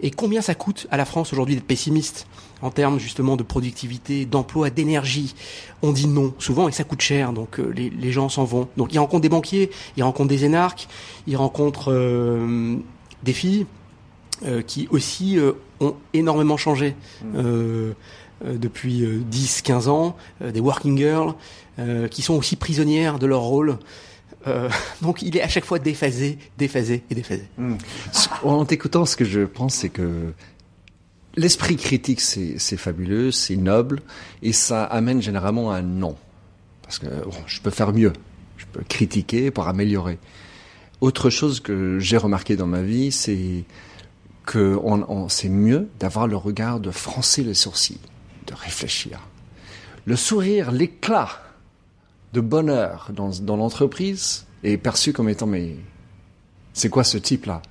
Et 0.00 0.10
combien 0.10 0.40
ça 0.40 0.54
coûte 0.54 0.86
à 0.90 0.96
la 0.96 1.04
France 1.04 1.32
aujourd'hui 1.32 1.56
d'être 1.56 1.66
pessimiste 1.66 2.26
en 2.62 2.70
termes 2.70 2.98
justement 2.98 3.36
de 3.36 3.42
productivité, 3.42 4.24
d'emploi, 4.24 4.70
d'énergie? 4.70 5.34
On 5.82 5.92
dit 5.92 6.06
non 6.06 6.32
souvent 6.38 6.68
et 6.68 6.72
ça 6.72 6.84
coûte 6.84 7.02
cher, 7.02 7.34
donc 7.34 7.60
euh, 7.60 7.70
les, 7.76 7.90
les, 7.90 8.12
gens 8.12 8.30
s'en 8.30 8.44
vont. 8.44 8.68
Donc 8.78 8.94
il 8.94 8.98
rencontre 8.98 9.22
des 9.22 9.28
banquiers, 9.28 9.70
il 9.98 10.02
rencontre 10.02 10.30
des 10.30 10.46
énarques, 10.46 10.88
il 11.26 11.36
rencontre 11.36 11.92
euh, 11.92 12.76
des 13.22 13.32
filles 13.32 13.66
qui 14.66 14.88
aussi 14.90 15.36
ont 15.80 15.96
énormément 16.14 16.56
changé. 16.56 16.96
Mmh. 17.22 17.92
depuis 18.42 19.04
10-15 19.30 19.90
ans, 19.90 20.16
des 20.40 20.60
working 20.60 20.96
girls, 20.96 21.34
euh, 21.80 22.08
qui 22.08 22.20
sont 22.20 22.34
aussi 22.34 22.56
prisonnières 22.56 23.18
de 23.18 23.26
leur 23.26 23.40
rôle. 23.40 23.78
Euh, 24.46 24.68
donc 25.02 25.22
il 25.22 25.36
est 25.36 25.42
à 25.42 25.48
chaque 25.48 25.64
fois 25.64 25.78
déphasé, 25.78 26.38
déphasé 26.58 27.02
et 27.10 27.14
déphasé. 27.14 27.44
Hmm. 27.56 27.76
En 28.42 28.64
t'écoutant, 28.64 29.06
ce 29.06 29.16
que 29.16 29.24
je 29.24 29.40
pense, 29.40 29.76
c'est 29.76 29.88
que 29.88 30.32
l'esprit 31.36 31.76
critique, 31.76 32.20
c'est 32.20 32.76
fabuleux, 32.76 33.30
c'est 33.30 33.56
noble, 33.56 34.02
et 34.42 34.52
ça 34.52 34.84
amène 34.84 35.22
généralement 35.22 35.72
un 35.72 35.82
non. 35.82 36.16
Parce 36.82 36.98
que 36.98 37.06
je 37.46 37.60
peux 37.60 37.70
faire 37.70 37.92
mieux, 37.92 38.12
je 38.58 38.66
peux 38.70 38.82
critiquer 38.86 39.50
pour 39.50 39.68
améliorer. 39.68 40.18
Autre 41.00 41.30
chose 41.30 41.60
que 41.60 41.98
j'ai 41.98 42.18
remarqué 42.18 42.56
dans 42.56 42.66
ma 42.66 42.82
vie, 42.82 43.10
c'est 43.10 43.64
que 44.44 44.78
on, 44.82 45.28
c'est 45.28 45.48
mieux 45.48 45.88
d'avoir 45.98 46.26
le 46.26 46.36
regard 46.36 46.78
de 46.80 46.90
froncer 46.90 47.42
les 47.42 47.54
sourcils, 47.54 48.00
de 48.46 48.54
réfléchir. 48.54 49.20
Le 50.04 50.16
sourire, 50.16 50.72
l'éclat 50.72 51.30
de 52.32 52.40
bonheur 52.40 53.10
dans, 53.12 53.30
dans 53.42 53.56
l'entreprise 53.56 54.46
est 54.62 54.76
perçu 54.76 55.12
comme 55.12 55.28
étant 55.28 55.46
mais 55.46 55.76
c'est 56.72 56.88
quoi 56.88 57.04
ce 57.04 57.18
type-là? 57.18 57.62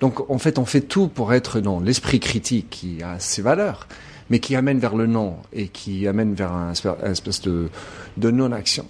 Donc 0.00 0.30
en 0.30 0.38
fait 0.38 0.58
on 0.58 0.64
fait 0.64 0.80
tout 0.80 1.08
pour 1.08 1.34
être 1.34 1.60
dans 1.60 1.80
l'esprit 1.80 2.20
critique 2.20 2.70
qui 2.70 3.02
a 3.02 3.18
ses 3.18 3.42
valeurs, 3.42 3.86
mais 4.30 4.38
qui 4.38 4.56
amène 4.56 4.78
vers 4.78 4.96
le 4.96 5.06
non 5.06 5.36
et 5.52 5.68
qui 5.68 6.06
amène 6.06 6.34
vers 6.34 6.52
un, 6.52 6.72
espèce 6.72 7.42
de, 7.42 7.68
de 8.16 8.30
non-action. 8.30 8.86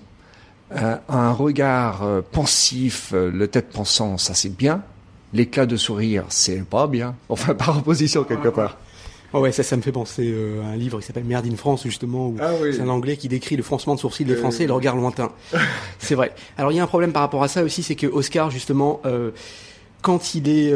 Euh, 0.72 0.96
un 1.08 1.32
regard 1.32 2.04
euh, 2.04 2.20
pensif, 2.22 3.10
euh, 3.12 3.28
le 3.28 3.48
tête 3.48 3.70
pensant, 3.70 4.18
ça 4.18 4.34
c'est 4.34 4.56
bien. 4.56 4.82
L'éclat 5.32 5.66
de 5.66 5.76
sourire, 5.76 6.26
c'est 6.28 6.62
pas 6.64 6.86
bien. 6.86 7.16
Enfin 7.28 7.54
par 7.58 7.78
opposition 7.78 8.22
quelque 8.22 8.48
part. 8.48 8.78
Oh 9.32 9.40
ouais, 9.40 9.52
ça, 9.52 9.62
ça 9.62 9.76
me 9.76 9.82
fait 9.82 9.92
penser 9.92 10.30
euh, 10.32 10.62
à 10.62 10.66
un 10.66 10.76
livre 10.76 10.98
qui 11.00 11.06
s'appelle 11.06 11.24
Merde 11.24 11.46
in 11.46 11.54
France, 11.54 11.84
justement, 11.84 12.28
où 12.28 12.36
ah 12.40 12.50
c'est 12.72 12.80
un 12.80 12.88
anglais 12.88 13.16
qui 13.16 13.28
décrit 13.28 13.56
le 13.56 13.62
froncement 13.62 13.94
de 13.94 14.00
sourcils 14.00 14.24
des 14.24 14.34
euh, 14.34 14.38
Français 14.38 14.64
et 14.64 14.66
le 14.66 14.72
regard 14.72 14.96
lointain. 14.96 15.30
c'est 15.98 16.16
vrai. 16.16 16.34
Alors, 16.58 16.72
il 16.72 16.76
y 16.76 16.80
a 16.80 16.82
un 16.82 16.88
problème 16.88 17.12
par 17.12 17.22
rapport 17.22 17.42
à 17.42 17.48
ça 17.48 17.62
aussi, 17.62 17.82
c'est 17.84 17.94
que 17.94 18.08
Oscar, 18.08 18.50
justement, 18.50 19.00
euh, 19.06 19.30
quand 20.02 20.34
il 20.34 20.48
est 20.48 20.74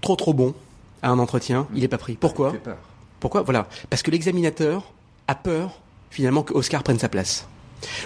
trop 0.00 0.16
trop 0.16 0.32
bon 0.32 0.54
à 1.02 1.10
un 1.10 1.18
entretien, 1.18 1.68
il 1.74 1.84
est 1.84 1.88
pas 1.88 1.98
pris. 1.98 2.14
Pourquoi 2.14 2.54
Pourquoi? 3.20 3.42
Voilà. 3.42 3.68
Parce 3.88 4.02
que 4.02 4.10
l'examinateur 4.10 4.92
a 5.28 5.34
peur, 5.34 5.80
finalement, 6.10 6.42
que 6.42 6.54
Oscar 6.54 6.82
prenne 6.82 6.98
sa 6.98 7.08
place. 7.08 7.46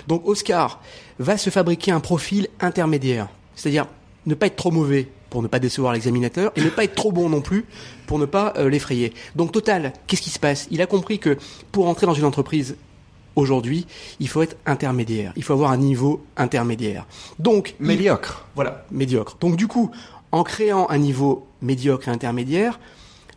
Donc, 0.08 0.26
Oscar 0.26 0.80
va 1.18 1.38
se 1.38 1.50
fabriquer 1.50 1.92
un 1.92 2.00
profil 2.00 2.48
intermédiaire. 2.60 3.28
C'est-à-dire, 3.54 3.86
ne 4.26 4.34
pas 4.34 4.46
être 4.46 4.56
trop 4.56 4.70
mauvais 4.70 5.08
pour 5.30 5.42
ne 5.42 5.48
pas 5.48 5.58
décevoir 5.58 5.92
l'examinateur 5.92 6.52
et 6.56 6.62
ne 6.62 6.70
pas 6.70 6.84
être 6.84 6.94
trop 6.94 7.12
bon 7.12 7.28
non 7.28 7.40
plus 7.40 7.64
pour 8.06 8.18
ne 8.18 8.26
pas 8.26 8.54
euh, 8.56 8.68
l'effrayer. 8.68 9.12
Donc 9.36 9.52
total, 9.52 9.92
qu'est-ce 10.06 10.22
qui 10.22 10.30
se 10.30 10.38
passe? 10.38 10.68
Il 10.70 10.80
a 10.82 10.86
compris 10.86 11.18
que 11.18 11.36
pour 11.72 11.88
entrer 11.88 12.06
dans 12.06 12.14
une 12.14 12.24
entreprise 12.24 12.76
aujourd'hui, 13.36 13.86
il 14.20 14.28
faut 14.28 14.42
être 14.42 14.56
intermédiaire, 14.66 15.32
il 15.36 15.42
faut 15.42 15.52
avoir 15.52 15.70
un 15.70 15.76
niveau 15.76 16.24
intermédiaire. 16.36 17.06
Donc 17.38 17.74
médiocre. 17.78 18.46
voilà, 18.54 18.84
médiocre. 18.90 19.36
Donc 19.40 19.56
du 19.56 19.68
coup, 19.68 19.90
en 20.32 20.42
créant 20.42 20.88
un 20.90 20.98
niveau 20.98 21.46
médiocre 21.62 22.08
et 22.08 22.10
intermédiaire, 22.10 22.80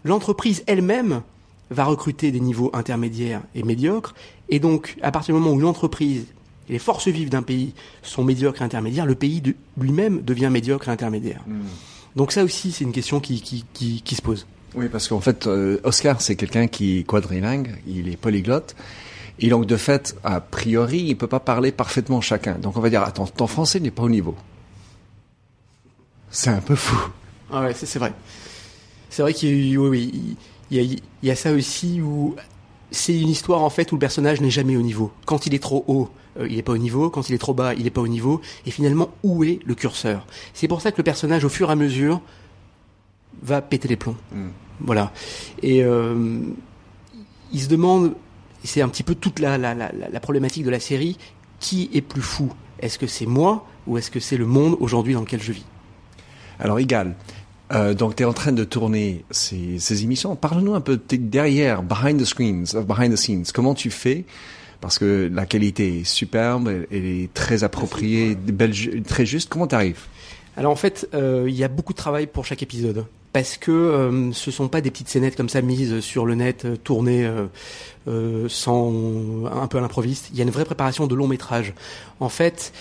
l'entreprise 0.03 0.63
elle-même 0.67 1.21
va 1.69 1.86
recruter 1.86 2.31
des 2.31 2.39
niveaux 2.39 2.69
intermédiaires 2.74 3.41
et 3.55 3.63
médiocres 3.63 4.13
et 4.50 4.60
donc 4.60 4.98
à 5.01 5.12
partir 5.12 5.33
du 5.33 5.39
moment 5.39 5.55
où 5.55 5.60
l'entreprise 5.60 6.27
les 6.70 6.80
forces 6.80 7.08
vives 7.08 7.30
d'un 7.30 7.41
pays 7.41 7.74
sont 8.01 8.24
médiocres 8.24 8.62
et 8.62 8.65
intermédiaires, 8.65 9.06
le 9.06 9.15
pays 9.15 9.41
lui-même 9.77 10.22
devient 10.22 10.50
médiocre 10.51 10.88
et 10.88 10.91
intermédiaire. 10.91 11.41
Hmm. 11.48 11.62
Donc 12.15 12.32
ça 12.32 12.44
aussi, 12.44 12.72
c'est 12.72 12.84
une 12.84 12.91
question 12.91 13.20
qui, 13.20 13.41
qui, 13.41 14.15
se 14.15 14.22
pose. 14.22 14.46
Oui, 14.75 14.88
parce 14.89 15.08
qu'en 15.08 15.20
fait, 15.20 15.48
euh, 15.48 15.80
Oscar, 15.84 16.22
c'est 16.22 16.36
quelqu'un 16.36 16.68
qui 16.68 17.00
est 17.00 17.03
quadrilingue, 17.03 17.75
il 17.88 18.10
est 18.10 18.18
polyglotte. 18.18 18.75
Et 19.39 19.50
donc, 19.50 19.65
de 19.65 19.75
fait, 19.75 20.15
a 20.24 20.39
priori, 20.39 21.00
il 21.00 21.18
peut 21.18 21.27
pas 21.27 21.39
parler 21.39 21.72
parfaitement 21.72 22.22
chacun. 22.22 22.56
Donc, 22.56 22.77
on 22.77 22.80
va 22.80 22.89
dire, 22.89 23.01
attends, 23.01 23.25
ton 23.25 23.48
français 23.48 23.80
n'est 23.80 23.91
pas 23.91 24.03
au 24.03 24.10
niveau. 24.10 24.36
C'est 26.30 26.51
un 26.51 26.62
peu 26.62 26.75
fou. 26.75 26.98
Ah 27.51 27.63
ouais, 27.63 27.74
c'est 27.74 27.98
vrai. 27.98 28.13
C'est 29.10 29.22
vrai 29.22 29.34
qu'il 29.34 29.68
y, 29.68 29.77
oui, 29.77 30.38
il 30.70 31.01
y 31.24 31.32
a 31.32 31.36
ça 31.36 31.51
aussi 31.51 32.00
où 32.01 32.36
c'est 32.91 33.20
une 33.20 33.30
histoire 33.30 33.62
en 33.62 33.70
fait 33.70 33.91
où 33.91 33.96
le 33.96 34.00
personnage 34.00 34.39
n'est 34.39 34.50
jamais 34.50 34.77
au 34.77 34.82
niveau. 34.82 35.12
Quand 35.25 35.46
il 35.46 35.53
est 35.53 35.60
trop 35.63 35.84
haut, 35.88 36.10
euh, 36.39 36.47
il 36.50 36.55
n'est 36.55 36.61
pas 36.61 36.73
au 36.73 36.77
niveau. 36.77 37.09
Quand 37.09 37.29
il 37.29 37.35
est 37.35 37.39
trop 37.39 37.53
bas, 37.53 37.73
il 37.73 37.83
n'est 37.83 37.89
pas 37.89 38.01
au 38.01 38.07
niveau. 38.07 38.41
Et 38.65 38.71
finalement, 38.71 39.09
où 39.23 39.43
est 39.43 39.59
le 39.65 39.75
curseur? 39.75 40.25
C'est 40.53 40.67
pour 40.67 40.81
ça 40.81 40.91
que 40.91 40.97
le 40.97 41.03
personnage, 41.03 41.43
au 41.43 41.50
fur 41.50 41.69
et 41.69 41.73
à 41.73 41.75
mesure, 41.75 42.21
va 43.41 43.61
péter 43.61 43.88
les 43.88 43.95
plombs. 43.95 44.17
Hmm. 44.31 44.50
Voilà. 44.79 45.11
Et 45.61 45.83
euh, 45.83 46.39
il 47.51 47.61
se 47.61 47.67
demande, 47.67 48.13
c'est 48.63 48.81
un 48.81 48.89
petit 48.89 49.03
peu 49.03 49.15
toute 49.15 49.39
la, 49.39 49.57
la, 49.57 49.73
la, 49.73 49.91
la, 49.91 50.19
problématique 50.19 50.63
de 50.63 50.69
la 50.69 50.79
série, 50.79 51.17
qui 51.59 51.89
est 51.93 52.01
plus 52.01 52.21
fou? 52.21 52.51
Est-ce 52.79 52.97
que 52.97 53.07
c'est 53.07 53.25
moi 53.25 53.67
ou 53.85 53.97
est-ce 53.97 54.09
que 54.09 54.19
c'est 54.19 54.38
le 54.38 54.45
monde 54.45 54.75
aujourd'hui 54.79 55.13
dans 55.13 55.21
lequel 55.21 55.41
je 55.41 55.51
vis? 55.51 55.65
Alors, 56.59 56.79
égal. 56.79 57.15
Euh, 57.73 57.93
donc, 57.93 58.15
tu 58.15 58.23
es 58.23 58.25
en 58.25 58.33
train 58.33 58.51
de 58.51 58.63
tourner 58.63 59.23
ces, 59.31 59.79
ces 59.79 60.03
émissions. 60.03 60.35
Parle-nous 60.35 60.75
un 60.75 60.81
peu 60.81 61.00
derrière, 61.09 61.83
behind 61.83 62.19
the 62.19 62.25
screens, 62.25 62.75
behind 62.75 63.13
the 63.13 63.15
scenes. 63.15 63.45
Comment 63.53 63.73
tu 63.73 63.91
fais 63.91 64.25
parce 64.81 65.00
que 65.00 65.29
la 65.31 65.45
qualité 65.45 66.00
est 66.00 66.03
superbe, 66.03 66.85
elle 66.91 67.05
est 67.05 67.33
très 67.33 67.63
appropriée, 67.63 68.38
très 69.07 69.25
juste. 69.25 69.50
Comment 69.50 69.67
t'arrives? 69.67 70.01
Alors 70.57 70.71
en 70.71 70.75
fait, 70.75 71.07
euh, 71.13 71.45
il 71.47 71.55
y 71.55 71.63
a 71.63 71.69
beaucoup 71.69 71.93
de 71.93 71.97
travail 71.97 72.27
pour 72.27 72.45
chaque 72.45 72.61
épisode 72.61 73.05
parce 73.33 73.57
que 73.57 73.71
euh, 73.71 74.33
ce 74.33 74.51
sont 74.51 74.67
pas 74.67 74.81
des 74.81 74.91
petites 74.91 75.09
scénettes 75.09 75.35
comme 75.35 75.50
ça 75.50 75.61
mises 75.61 76.00
sur 76.01 76.25
le 76.25 76.35
net, 76.35 76.65
euh, 76.65 76.75
tournées 76.75 77.29
euh, 78.07 78.50
sans 78.50 79.45
un 79.45 79.67
peu 79.67 79.77
à 79.77 79.81
l'improviste. 79.81 80.29
Il 80.31 80.38
y 80.38 80.41
a 80.41 80.43
une 80.43 80.50
vraie 80.50 80.65
préparation 80.65 81.07
de 81.07 81.15
long 81.15 81.27
métrage. 81.27 81.73
En 82.19 82.29
fait, 82.29 82.73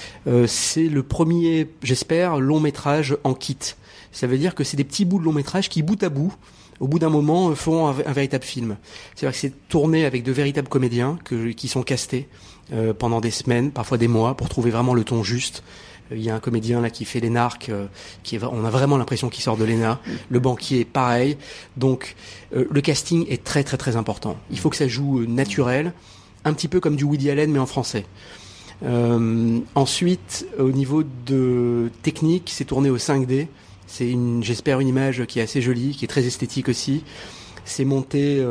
c'est 0.47 0.89
le 0.89 1.03
premier, 1.03 1.69
j'espère, 1.83 2.39
long 2.39 2.61
métrage 2.61 3.17
en 3.25 3.35
kit. 3.35 3.59
Ça 4.13 4.27
veut 4.27 4.39
dire 4.39 4.55
que 4.55 4.65
c'est 4.65 4.77
des 4.77 4.85
petits 4.85 5.05
bouts 5.05 5.19
de 5.19 5.25
long 5.25 5.33
métrage 5.33 5.69
qui, 5.69 5.83
bout 5.83 6.03
à 6.03 6.09
bout, 6.09 6.35
au 6.81 6.89
bout 6.89 6.99
d'un 6.99 7.11
moment, 7.11 7.55
font 7.55 7.87
un, 7.87 7.93
véritable 7.93 8.45
film. 8.45 8.77
C'est-à-dire 9.15 9.33
que 9.33 9.39
c'est 9.39 9.69
tourné 9.69 10.05
avec 10.05 10.23
de 10.23 10.33
véritables 10.33 10.69
comédiens 10.69 11.19
qui 11.57 11.69
sont 11.69 11.83
castés 11.83 12.29
pendant 12.99 13.21
des 13.21 13.31
semaines, 13.31 13.71
parfois 13.71 13.99
des 13.99 14.09
mois, 14.09 14.35
pour 14.35 14.49
trouver 14.49 14.71
vraiment 14.71 14.95
le 14.95 15.05
ton 15.05 15.23
juste. 15.23 15.63
Il 16.13 16.23
y 16.23 16.31
a 16.31 16.35
un 16.35 16.41
comédien 16.41 16.81
là 16.81 16.91
qui 16.91 17.05
fait 17.05 17.21
les 17.21 17.31
narcs, 17.31 17.69
euh, 17.69 17.87
qui 18.23 18.37
est, 18.37 18.43
on 18.43 18.65
a 18.65 18.71
vraiment 18.71 18.97
l'impression 18.97 19.29
qu'il 19.29 19.43
sort 19.43 19.57
de 19.57 19.65
l'ENA. 19.65 20.01
Le 20.29 20.41
banquier, 20.41 20.85
pareil. 20.85 21.37
Donc 21.77 22.17
euh, 22.55 22.67
le 22.71 22.81
casting 22.81 23.27
est 23.29 23.45
très 23.45 23.63
très 23.63 23.77
très 23.77 23.97
important. 23.97 24.37
Il 24.51 24.59
faut 24.59 24.71
que 24.71 24.77
ça 24.77 24.89
joue 24.89 25.21
euh, 25.21 25.27
naturel, 25.27 25.93
un 26.45 26.53
petit 26.53 26.69
peu 26.69 26.81
comme 26.81 26.97
du 26.97 27.05
Woody 27.05 27.31
Allen 27.31 27.51
mais 27.51 27.59
en 27.59 27.67
français. 27.67 28.07
ensuite, 29.75 30.47
au 30.59 30.71
niveau 30.71 31.03
de 31.27 31.91
technique, 32.03 32.51
c'est 32.53 32.65
tourné 32.65 32.91
au 32.91 32.97
5D. 32.97 33.47
C'est 33.91 34.09
une, 34.09 34.43
j'espère, 34.43 34.81
une 34.81 34.89
image 34.89 35.27
qui 35.27 35.41
est 35.41 35.43
assez 35.43 35.61
jolie, 35.61 35.97
qui 35.97 36.05
est 36.05 36.09
très 36.09 36.25
esthétique 36.25 36.69
aussi. 36.69 37.05
C'est 37.65 37.85
monté 37.85 38.45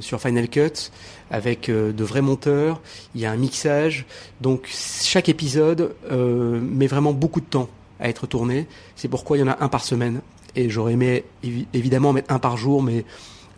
sur 0.00 0.20
Final 0.20 0.48
Cut 0.48 0.90
avec 1.30 1.68
euh, 1.68 1.92
de 1.92 2.04
vrais 2.04 2.22
monteurs, 2.22 2.80
il 3.14 3.20
y 3.20 3.26
a 3.26 3.30
un 3.30 3.36
mixage, 3.36 4.06
donc 4.40 4.68
chaque 4.68 5.28
épisode 5.28 5.94
euh, 6.10 6.60
met 6.60 6.86
vraiment 6.86 7.12
beaucoup 7.12 7.40
de 7.40 7.46
temps 7.46 7.68
à 8.00 8.08
être 8.08 8.26
tourné. 8.26 8.66
C'est 8.96 9.08
pourquoi 9.08 9.36
il 9.36 9.40
y 9.40 9.42
en 9.42 9.48
a 9.48 9.56
un 9.60 9.68
par 9.68 9.84
semaine. 9.84 10.20
Et 10.56 10.70
j'aurais 10.70 10.92
aimé 10.92 11.24
évidemment 11.72 12.12
mettre 12.12 12.32
un 12.32 12.38
par 12.38 12.56
jour, 12.56 12.82
mais 12.82 13.04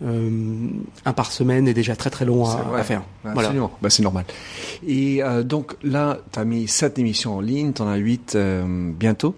euh, 0.03 0.69
un 1.05 1.13
par 1.13 1.31
semaine 1.31 1.69
est 1.69 1.75
déjà 1.75 1.95
très 1.97 2.09
très 2.09 2.25
long 2.25 2.47
à, 2.47 2.83
faire. 2.83 3.03
Voilà. 3.23 3.53
Bah, 3.83 3.91
c'est 3.91 4.03
normal. 4.03 4.25
Et 4.87 5.21
donc 5.45 5.77
là, 5.83 6.19
tu 6.33 6.39
as 6.39 6.45
mis 6.47 6.69
sept 6.69 6.99
émissions 6.99 7.37
en 7.37 7.41
ligne, 7.41 7.75
tu 7.75 7.83
en 7.83 7.89
as 7.89 7.97
huit 7.97 8.37
bientôt. 8.99 9.37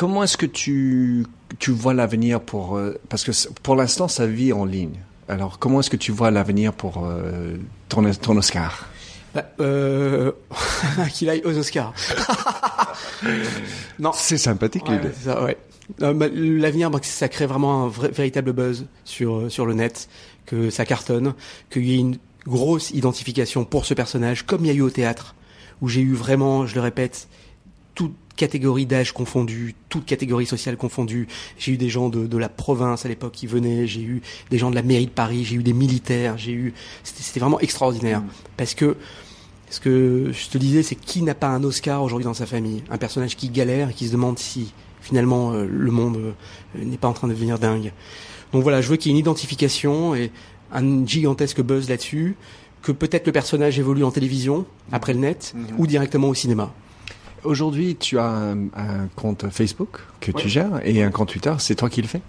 Comment 0.00 0.22
est-ce 0.24 0.38
que 0.38 0.46
tu, 0.46 1.26
tu 1.58 1.72
vois 1.72 1.92
l'avenir 1.92 2.40
pour... 2.40 2.80
parce 3.10 3.22
que 3.22 3.32
pour 3.62 3.76
l'instant, 3.76 4.08
ça 4.08 4.26
vit 4.26 4.50
en 4.54 4.64
ligne. 4.64 4.98
Alors, 5.28 5.58
comment 5.58 5.80
est-ce 5.80 5.90
que 5.90 5.96
tu 5.98 6.10
vois 6.10 6.30
l'avenir 6.30 6.72
pour 6.72 7.04
euh, 7.04 7.56
ton, 7.90 8.04
Oscar? 8.36 8.88
Bah, 9.34 9.44
euh, 9.60 10.32
Qu'il 11.12 11.28
aille 11.28 11.42
aux 11.44 11.56
Oscars. 11.56 11.92
non. 14.00 14.10
C'est 14.14 14.38
sympathique 14.38 14.88
l'idée. 14.88 15.10
Ouais, 15.26 15.58
bah, 15.98 16.28
l'avenir, 16.32 16.90
bah, 16.90 16.98
ça 17.02 17.28
crée 17.28 17.44
vraiment 17.44 17.84
un 17.84 17.88
véritable 17.88 18.54
buzz 18.54 18.86
sur 19.04 19.52
sur 19.52 19.66
le 19.66 19.74
net, 19.74 20.08
que 20.46 20.70
ça 20.70 20.86
cartonne, 20.86 21.34
qu'il 21.70 21.84
y 21.84 21.94
ait 21.94 22.00
une 22.00 22.16
grosse 22.46 22.90
identification 22.90 23.66
pour 23.66 23.84
ce 23.84 23.92
personnage, 23.92 24.46
comme 24.46 24.64
il 24.64 24.68
y 24.68 24.70
a 24.70 24.74
eu 24.74 24.80
au 24.80 24.90
théâtre, 24.90 25.36
où 25.82 25.88
j'ai 25.88 26.00
eu 26.00 26.14
vraiment, 26.14 26.66
je 26.66 26.74
le 26.74 26.80
répète, 26.80 27.28
toute 28.30 28.38
catégorie 28.38 28.86
d'âge 28.86 29.12
confondue, 29.12 29.74
toute 29.88 30.06
catégorie 30.06 30.46
sociale 30.46 30.76
confondue. 30.76 31.26
J'ai 31.58 31.72
eu 31.72 31.76
des 31.76 31.88
gens 31.88 32.08
de, 32.08 32.38
la 32.38 32.48
province 32.48 33.04
à 33.04 33.08
l'époque 33.08 33.32
qui 33.32 33.46
venaient, 33.46 33.86
j'ai 33.86 34.02
eu 34.02 34.22
des 34.50 34.58
gens 34.58 34.70
de 34.70 34.76
la 34.76 34.82
mairie 34.82 35.06
de 35.06 35.10
Paris, 35.10 35.44
j'ai 35.44 35.56
eu 35.56 35.62
des 35.62 35.72
militaires, 35.72 36.38
j'ai 36.38 36.52
eu, 36.52 36.72
c'était 37.02 37.40
vraiment 37.40 37.60
extraordinaire. 37.60 38.20
Mm. 38.20 38.28
Parce 38.56 38.74
que, 38.74 38.96
ce 39.68 39.80
que 39.80 40.30
je 40.32 40.48
te 40.48 40.58
disais, 40.58 40.82
c'est 40.82 40.94
qui 40.94 41.22
n'a 41.22 41.34
pas 41.34 41.48
un 41.48 41.62
Oscar 41.64 42.02
aujourd'hui 42.02 42.24
dans 42.24 42.34
sa 42.34 42.46
famille? 42.46 42.82
Un 42.90 42.98
personnage 42.98 43.36
qui 43.36 43.50
galère 43.50 43.90
et 43.90 43.92
qui 43.92 44.06
se 44.06 44.12
demande 44.12 44.38
si 44.38 44.72
finalement 45.00 45.52
euh, 45.52 45.66
le 45.66 45.90
monde 45.90 46.16
euh, 46.16 46.32
n'est 46.84 46.98
pas 46.98 47.08
en 47.08 47.12
train 47.12 47.28
de 47.28 47.32
devenir 47.32 47.58
dingue. 47.58 47.92
Donc 48.52 48.62
voilà, 48.62 48.80
je 48.80 48.88
veux 48.88 48.96
qu'il 48.96 49.10
y 49.10 49.14
ait 49.14 49.18
une 49.18 49.20
identification 49.20 50.14
et 50.14 50.30
un 50.72 51.04
gigantesque 51.04 51.62
buzz 51.62 51.88
là-dessus, 51.88 52.36
que 52.82 52.92
peut-être 52.92 53.26
le 53.26 53.32
personnage 53.32 53.78
évolue 53.78 54.04
en 54.04 54.10
télévision, 54.10 54.66
après 54.92 55.12
le 55.12 55.20
net, 55.20 55.54
mm-hmm. 55.54 55.74
ou 55.78 55.86
directement 55.86 56.28
au 56.28 56.34
cinéma. 56.34 56.72
Aujourd'hui, 57.44 57.96
tu 57.96 58.18
as 58.18 58.26
un, 58.26 59.08
compte 59.16 59.48
Facebook 59.50 60.00
que 60.20 60.30
tu 60.30 60.48
gères 60.48 60.80
et 60.84 61.02
un 61.02 61.10
compte 61.10 61.30
Twitter. 61.30 61.54
C'est 61.58 61.74
toi 61.74 61.88
qui 61.88 62.02
le 62.02 62.08
fais? 62.08 62.20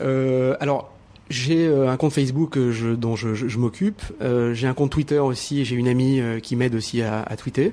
Euh, 0.00 0.56
Alors, 0.60 0.92
j'ai 1.30 1.66
euh, 1.66 1.90
un 1.90 1.96
compte 1.96 2.12
Facebook 2.12 2.56
euh, 2.56 2.96
dont 2.96 3.16
je, 3.16 3.58
m'occupe. 3.58 4.00
j'ai 4.52 4.66
un 4.66 4.74
compte 4.74 4.90
Twitter 4.90 5.18
aussi. 5.18 5.64
J'ai 5.64 5.76
une 5.76 5.88
amie 5.88 6.20
qui 6.42 6.56
m'aide 6.56 6.74
aussi 6.74 7.02
à, 7.02 7.22
à 7.22 7.36
tweeter. 7.36 7.72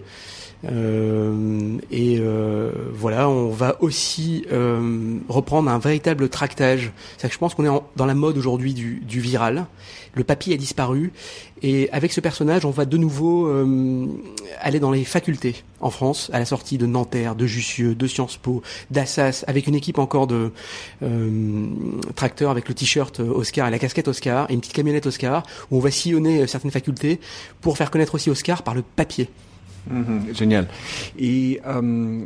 Euh, 0.63 1.77
et 1.91 2.17
euh, 2.19 2.71
voilà, 2.93 3.29
on 3.29 3.49
va 3.49 3.81
aussi 3.81 4.45
euh, 4.51 5.17
reprendre 5.29 5.69
un 5.69 5.79
véritable 5.79 6.29
tractage. 6.29 6.91
C'est 7.17 7.27
que 7.27 7.33
je 7.33 7.39
pense 7.39 7.55
qu'on 7.55 7.65
est 7.65 7.81
dans 7.95 8.05
la 8.05 8.15
mode 8.15 8.37
aujourd'hui 8.37 8.73
du, 8.73 9.01
du, 9.01 9.19
viral. 9.19 9.65
Le 10.13 10.23
papier 10.23 10.53
a 10.53 10.57
disparu 10.57 11.11
et 11.61 11.89
avec 11.91 12.13
ce 12.13 12.21
personnage, 12.21 12.65
on 12.65 12.69
va 12.71 12.85
de 12.85 12.95
nouveau 12.95 13.51
aller 14.61 14.79
dans 14.79 14.91
les 14.91 15.03
facultés 15.03 15.63
en 15.81 15.89
France, 15.89 16.29
à 16.31 16.39
la 16.39 16.45
sortie 16.45 16.77
de 16.77 16.85
Nanterre, 16.85 17.35
de 17.35 17.45
Jussieu, 17.45 17.95
de 17.95 18.07
Sciences 18.07 18.37
Po, 18.37 18.61
d'Assas, 18.91 19.43
avec 19.47 19.67
une 19.67 19.75
équipe 19.75 19.99
encore 19.99 20.27
de 20.27 20.53
tracteurs 22.15 22.49
avec 22.49 22.69
le 22.69 22.75
t-shirt 22.75 23.19
Oscar 23.19 23.67
et 23.67 23.71
la 23.71 23.79
casquette 23.79 24.07
Oscar 24.07 24.49
et 24.49 24.53
une 24.53 24.61
petite 24.61 24.73
camionnette 24.73 25.05
Oscar, 25.05 25.43
où 25.69 25.77
on 25.77 25.81
va 25.81 25.91
sillonner 25.91 26.47
certaines 26.47 26.71
facultés 26.71 27.19
pour 27.59 27.75
faire 27.75 27.91
connaître 27.91 28.15
aussi 28.15 28.29
Oscar 28.29 28.63
par 28.63 28.73
le 28.73 28.83
papier. 28.83 29.27
Mhm, 29.89 30.33
génial. 30.33 30.67
Et 31.17 31.61
euh, 31.65 32.25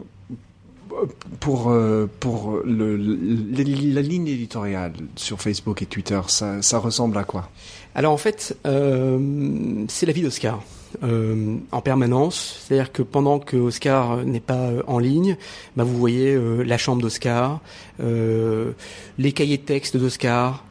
pour 1.40 1.70
euh, 1.70 2.08
pour 2.20 2.60
le, 2.66 2.96
la 2.96 4.02
ligne 4.02 4.28
éditoriale 4.28 4.94
sur 5.16 5.42
Facebook 5.42 5.82
et 5.82 5.86
Twitter, 5.86 6.20
ça, 6.28 6.78
ressemble 6.80 7.18
à 7.18 7.24
quoi? 7.24 7.50
Alors 7.96 8.14
en 8.14 8.18
fait, 8.18 8.58
euh, 8.66 9.86
c'est 9.88 10.06
la 10.06 10.14
vie 10.14 10.22
d'Oscar. 10.22 10.64
Euh, 11.04 11.58
en 11.72 11.82
permanence. 11.82 12.62
C'est-à-dire 12.62 12.92
que 12.92 13.04
pendant 13.04 13.38
que 13.38 13.56
Oscar 13.56 14.26
n'est 14.26 14.40
pas 14.40 14.56
euh, 14.56 14.82
en 14.88 14.98
ligne, 14.98 15.38
bah 15.76 15.84
vous 15.84 15.96
voyez 15.96 16.34
euh, 16.34 16.64
la 16.64 16.80
chambre 16.80 17.00
d'Oscar, 17.00 17.60
les 18.00 19.32
cahiers 19.32 19.58
de 19.58 19.64
texte 19.64 19.98
d'Oscar, 19.98 20.64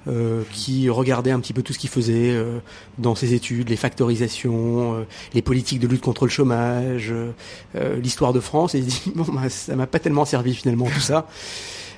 qui 0.51 0.89
regardait 0.89 1.31
un 1.31 1.39
petit 1.41 1.53
peu 1.53 1.63
tout 1.63 1.75
ce 1.75 1.79
qu'il 1.79 1.91
faisait 1.91 2.35
dans 2.97 3.15
ses 3.15 3.35
études, 3.35 3.69
les 3.69 3.77
factorisations, 3.77 5.07
les 5.35 5.43
politiques 5.43 5.79
de 5.79 5.87
lutte 5.87 6.01
contre 6.01 6.25
le 6.25 6.31
chômage, 6.31 7.13
l'histoire 8.03 8.33
de 8.33 8.41
France. 8.41 8.75
Et 8.75 8.79
il 8.79 8.87
dit 8.87 9.13
bon, 9.15 9.27
bah, 9.31 9.51
ça 9.51 9.77
m'a 9.77 9.87
pas 9.87 9.99
tellement 9.99 10.25
servi 10.25 10.55
finalement 10.55 10.87
tout 10.87 11.01
ça. 11.01 11.29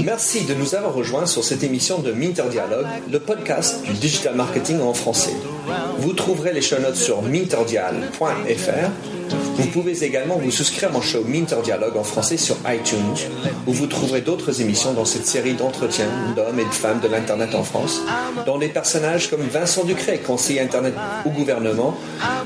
Merci 0.06 0.46
de 0.46 0.54
nous 0.54 0.76
avoir 0.76 0.94
rejoints 0.94 1.26
sur 1.26 1.44
cette 1.44 1.64
émission 1.64 2.00
de 2.00 2.12
Minter 2.12 2.44
Dialogue, 2.50 2.88
le 3.12 3.20
podcast 3.20 3.84
du 3.86 3.94
digital 3.94 4.36
marketing 4.36 4.80
en 4.80 4.94
français. 4.94 5.34
Vous 6.00 6.14
trouverez 6.14 6.54
les 6.54 6.62
show 6.62 6.80
notes 6.80 6.96
sur 6.96 7.22
minterdial.fr 7.22 8.90
vous 9.58 9.68
pouvez 9.68 10.04
également 10.04 10.38
vous 10.38 10.50
souscrire 10.52 10.90
à 10.90 10.92
mon 10.94 11.02
show 11.02 11.24
Minter 11.28 11.58
Dialogue 11.64 11.98
en 11.98 12.04
français 12.04 12.38
sur 12.38 12.56
iTunes, 12.68 13.14
où 13.68 13.74
vous 13.74 13.88
trouverez 13.88 14.22
d'autres 14.22 14.62
émissions 14.62 14.94
dans 14.94 15.06
cette 15.06 15.28
série 15.28 15.54
d'entretiens 15.54 16.08
d'hommes 16.36 16.60
et 16.60 16.66
de 16.66 16.74
femmes 16.74 17.00
de 17.02 17.08
l'Internet 17.08 17.54
en 17.54 17.64
France, 17.64 18.02
dont 18.46 18.58
des 18.58 18.70
personnages 18.70 19.30
comme 19.30 19.42
Vincent 19.42 19.84
Ducret, 19.84 20.20
conseiller 20.20 20.62
Internet 20.62 20.94
au 21.26 21.30
gouvernement 21.30 21.96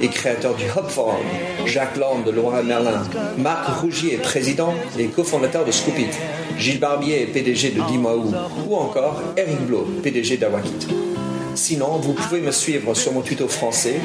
et 0.02 0.08
créateur 0.10 0.56
du 0.56 0.66
Hub 0.66 0.90
Forum, 0.90 1.24
Jacques 1.66 1.98
Land 1.98 2.22
de 2.26 2.32
Laura 2.32 2.64
Merlin, 2.64 3.04
Marc 3.38 3.82
Rougier, 3.82 4.18
président 4.18 4.74
et 4.98 5.06
cofondateur 5.06 5.64
de 5.64 5.72
Scoopit, 5.72 6.10
Gilles 6.58 6.80
Barbier, 6.80 7.28
PDG 7.28 7.70
de 7.70 7.82
Dimaou, 7.84 8.34
ou 8.68 8.76
encore 8.76 9.22
Eric 9.38 9.62
Blo, 9.68 9.88
PDG 10.02 10.38
d'Awakit. 10.38 11.13
Sinon, 11.56 11.98
vous 11.98 12.14
pouvez 12.14 12.40
me 12.42 12.52
suivre 12.52 12.94
sur 12.94 13.14
mon 13.14 13.22
tuto 13.22 13.48
français 13.48 13.96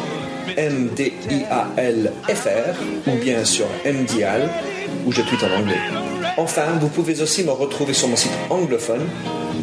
M-D-I-A-L-F-R 0.57 2.15
ou 3.07 3.17
bien 3.17 3.45
sur 3.45 3.67
MDIAL 3.85 4.49
où 5.07 5.13
je 5.13 5.21
tweete 5.23 5.45
en 5.45 5.61
anglais. 5.61 5.79
Enfin, 6.37 6.67
vous 6.81 6.89
pouvez 6.89 7.21
aussi 7.21 7.45
me 7.45 7.51
retrouver 7.51 7.93
sur 7.95 8.09
mon 8.09 8.17
site 8.17 8.33
anglophone 8.51 9.07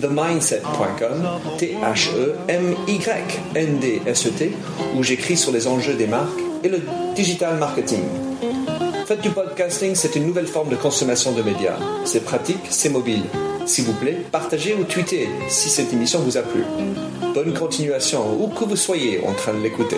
themindset.com, 0.01 1.27
T-H-E-M-Y-N-D-S-E-T, 1.57 4.51
où 4.95 5.03
j'écris 5.03 5.37
sur 5.37 5.51
les 5.51 5.67
enjeux 5.67 5.93
des 5.93 6.07
marques 6.07 6.39
et 6.63 6.69
le 6.69 6.81
digital 7.15 7.57
marketing. 7.57 8.01
Faites 9.05 9.21
du 9.21 9.29
podcasting, 9.29 9.93
c'est 9.95 10.15
une 10.15 10.25
nouvelle 10.25 10.47
forme 10.47 10.69
de 10.69 10.75
consommation 10.75 11.31
de 11.31 11.43
médias. 11.43 11.77
C'est 12.03 12.25
pratique, 12.25 12.65
c'est 12.69 12.89
mobile. 12.89 13.21
S'il 13.65 13.85
vous 13.85 13.93
plaît, 13.93 14.17
partagez 14.31 14.75
ou 14.75 14.83
tweetez 14.83 15.27
si 15.49 15.69
cette 15.69 15.91
émission 15.91 16.19
vous 16.19 16.37
a 16.37 16.41
plu. 16.41 16.63
Bonne 17.33 17.53
continuation, 17.53 18.39
où 18.39 18.47
que 18.47 18.63
vous 18.63 18.75
soyez 18.75 19.25
en 19.25 19.33
train 19.33 19.53
de 19.53 19.61
l'écouter. 19.63 19.97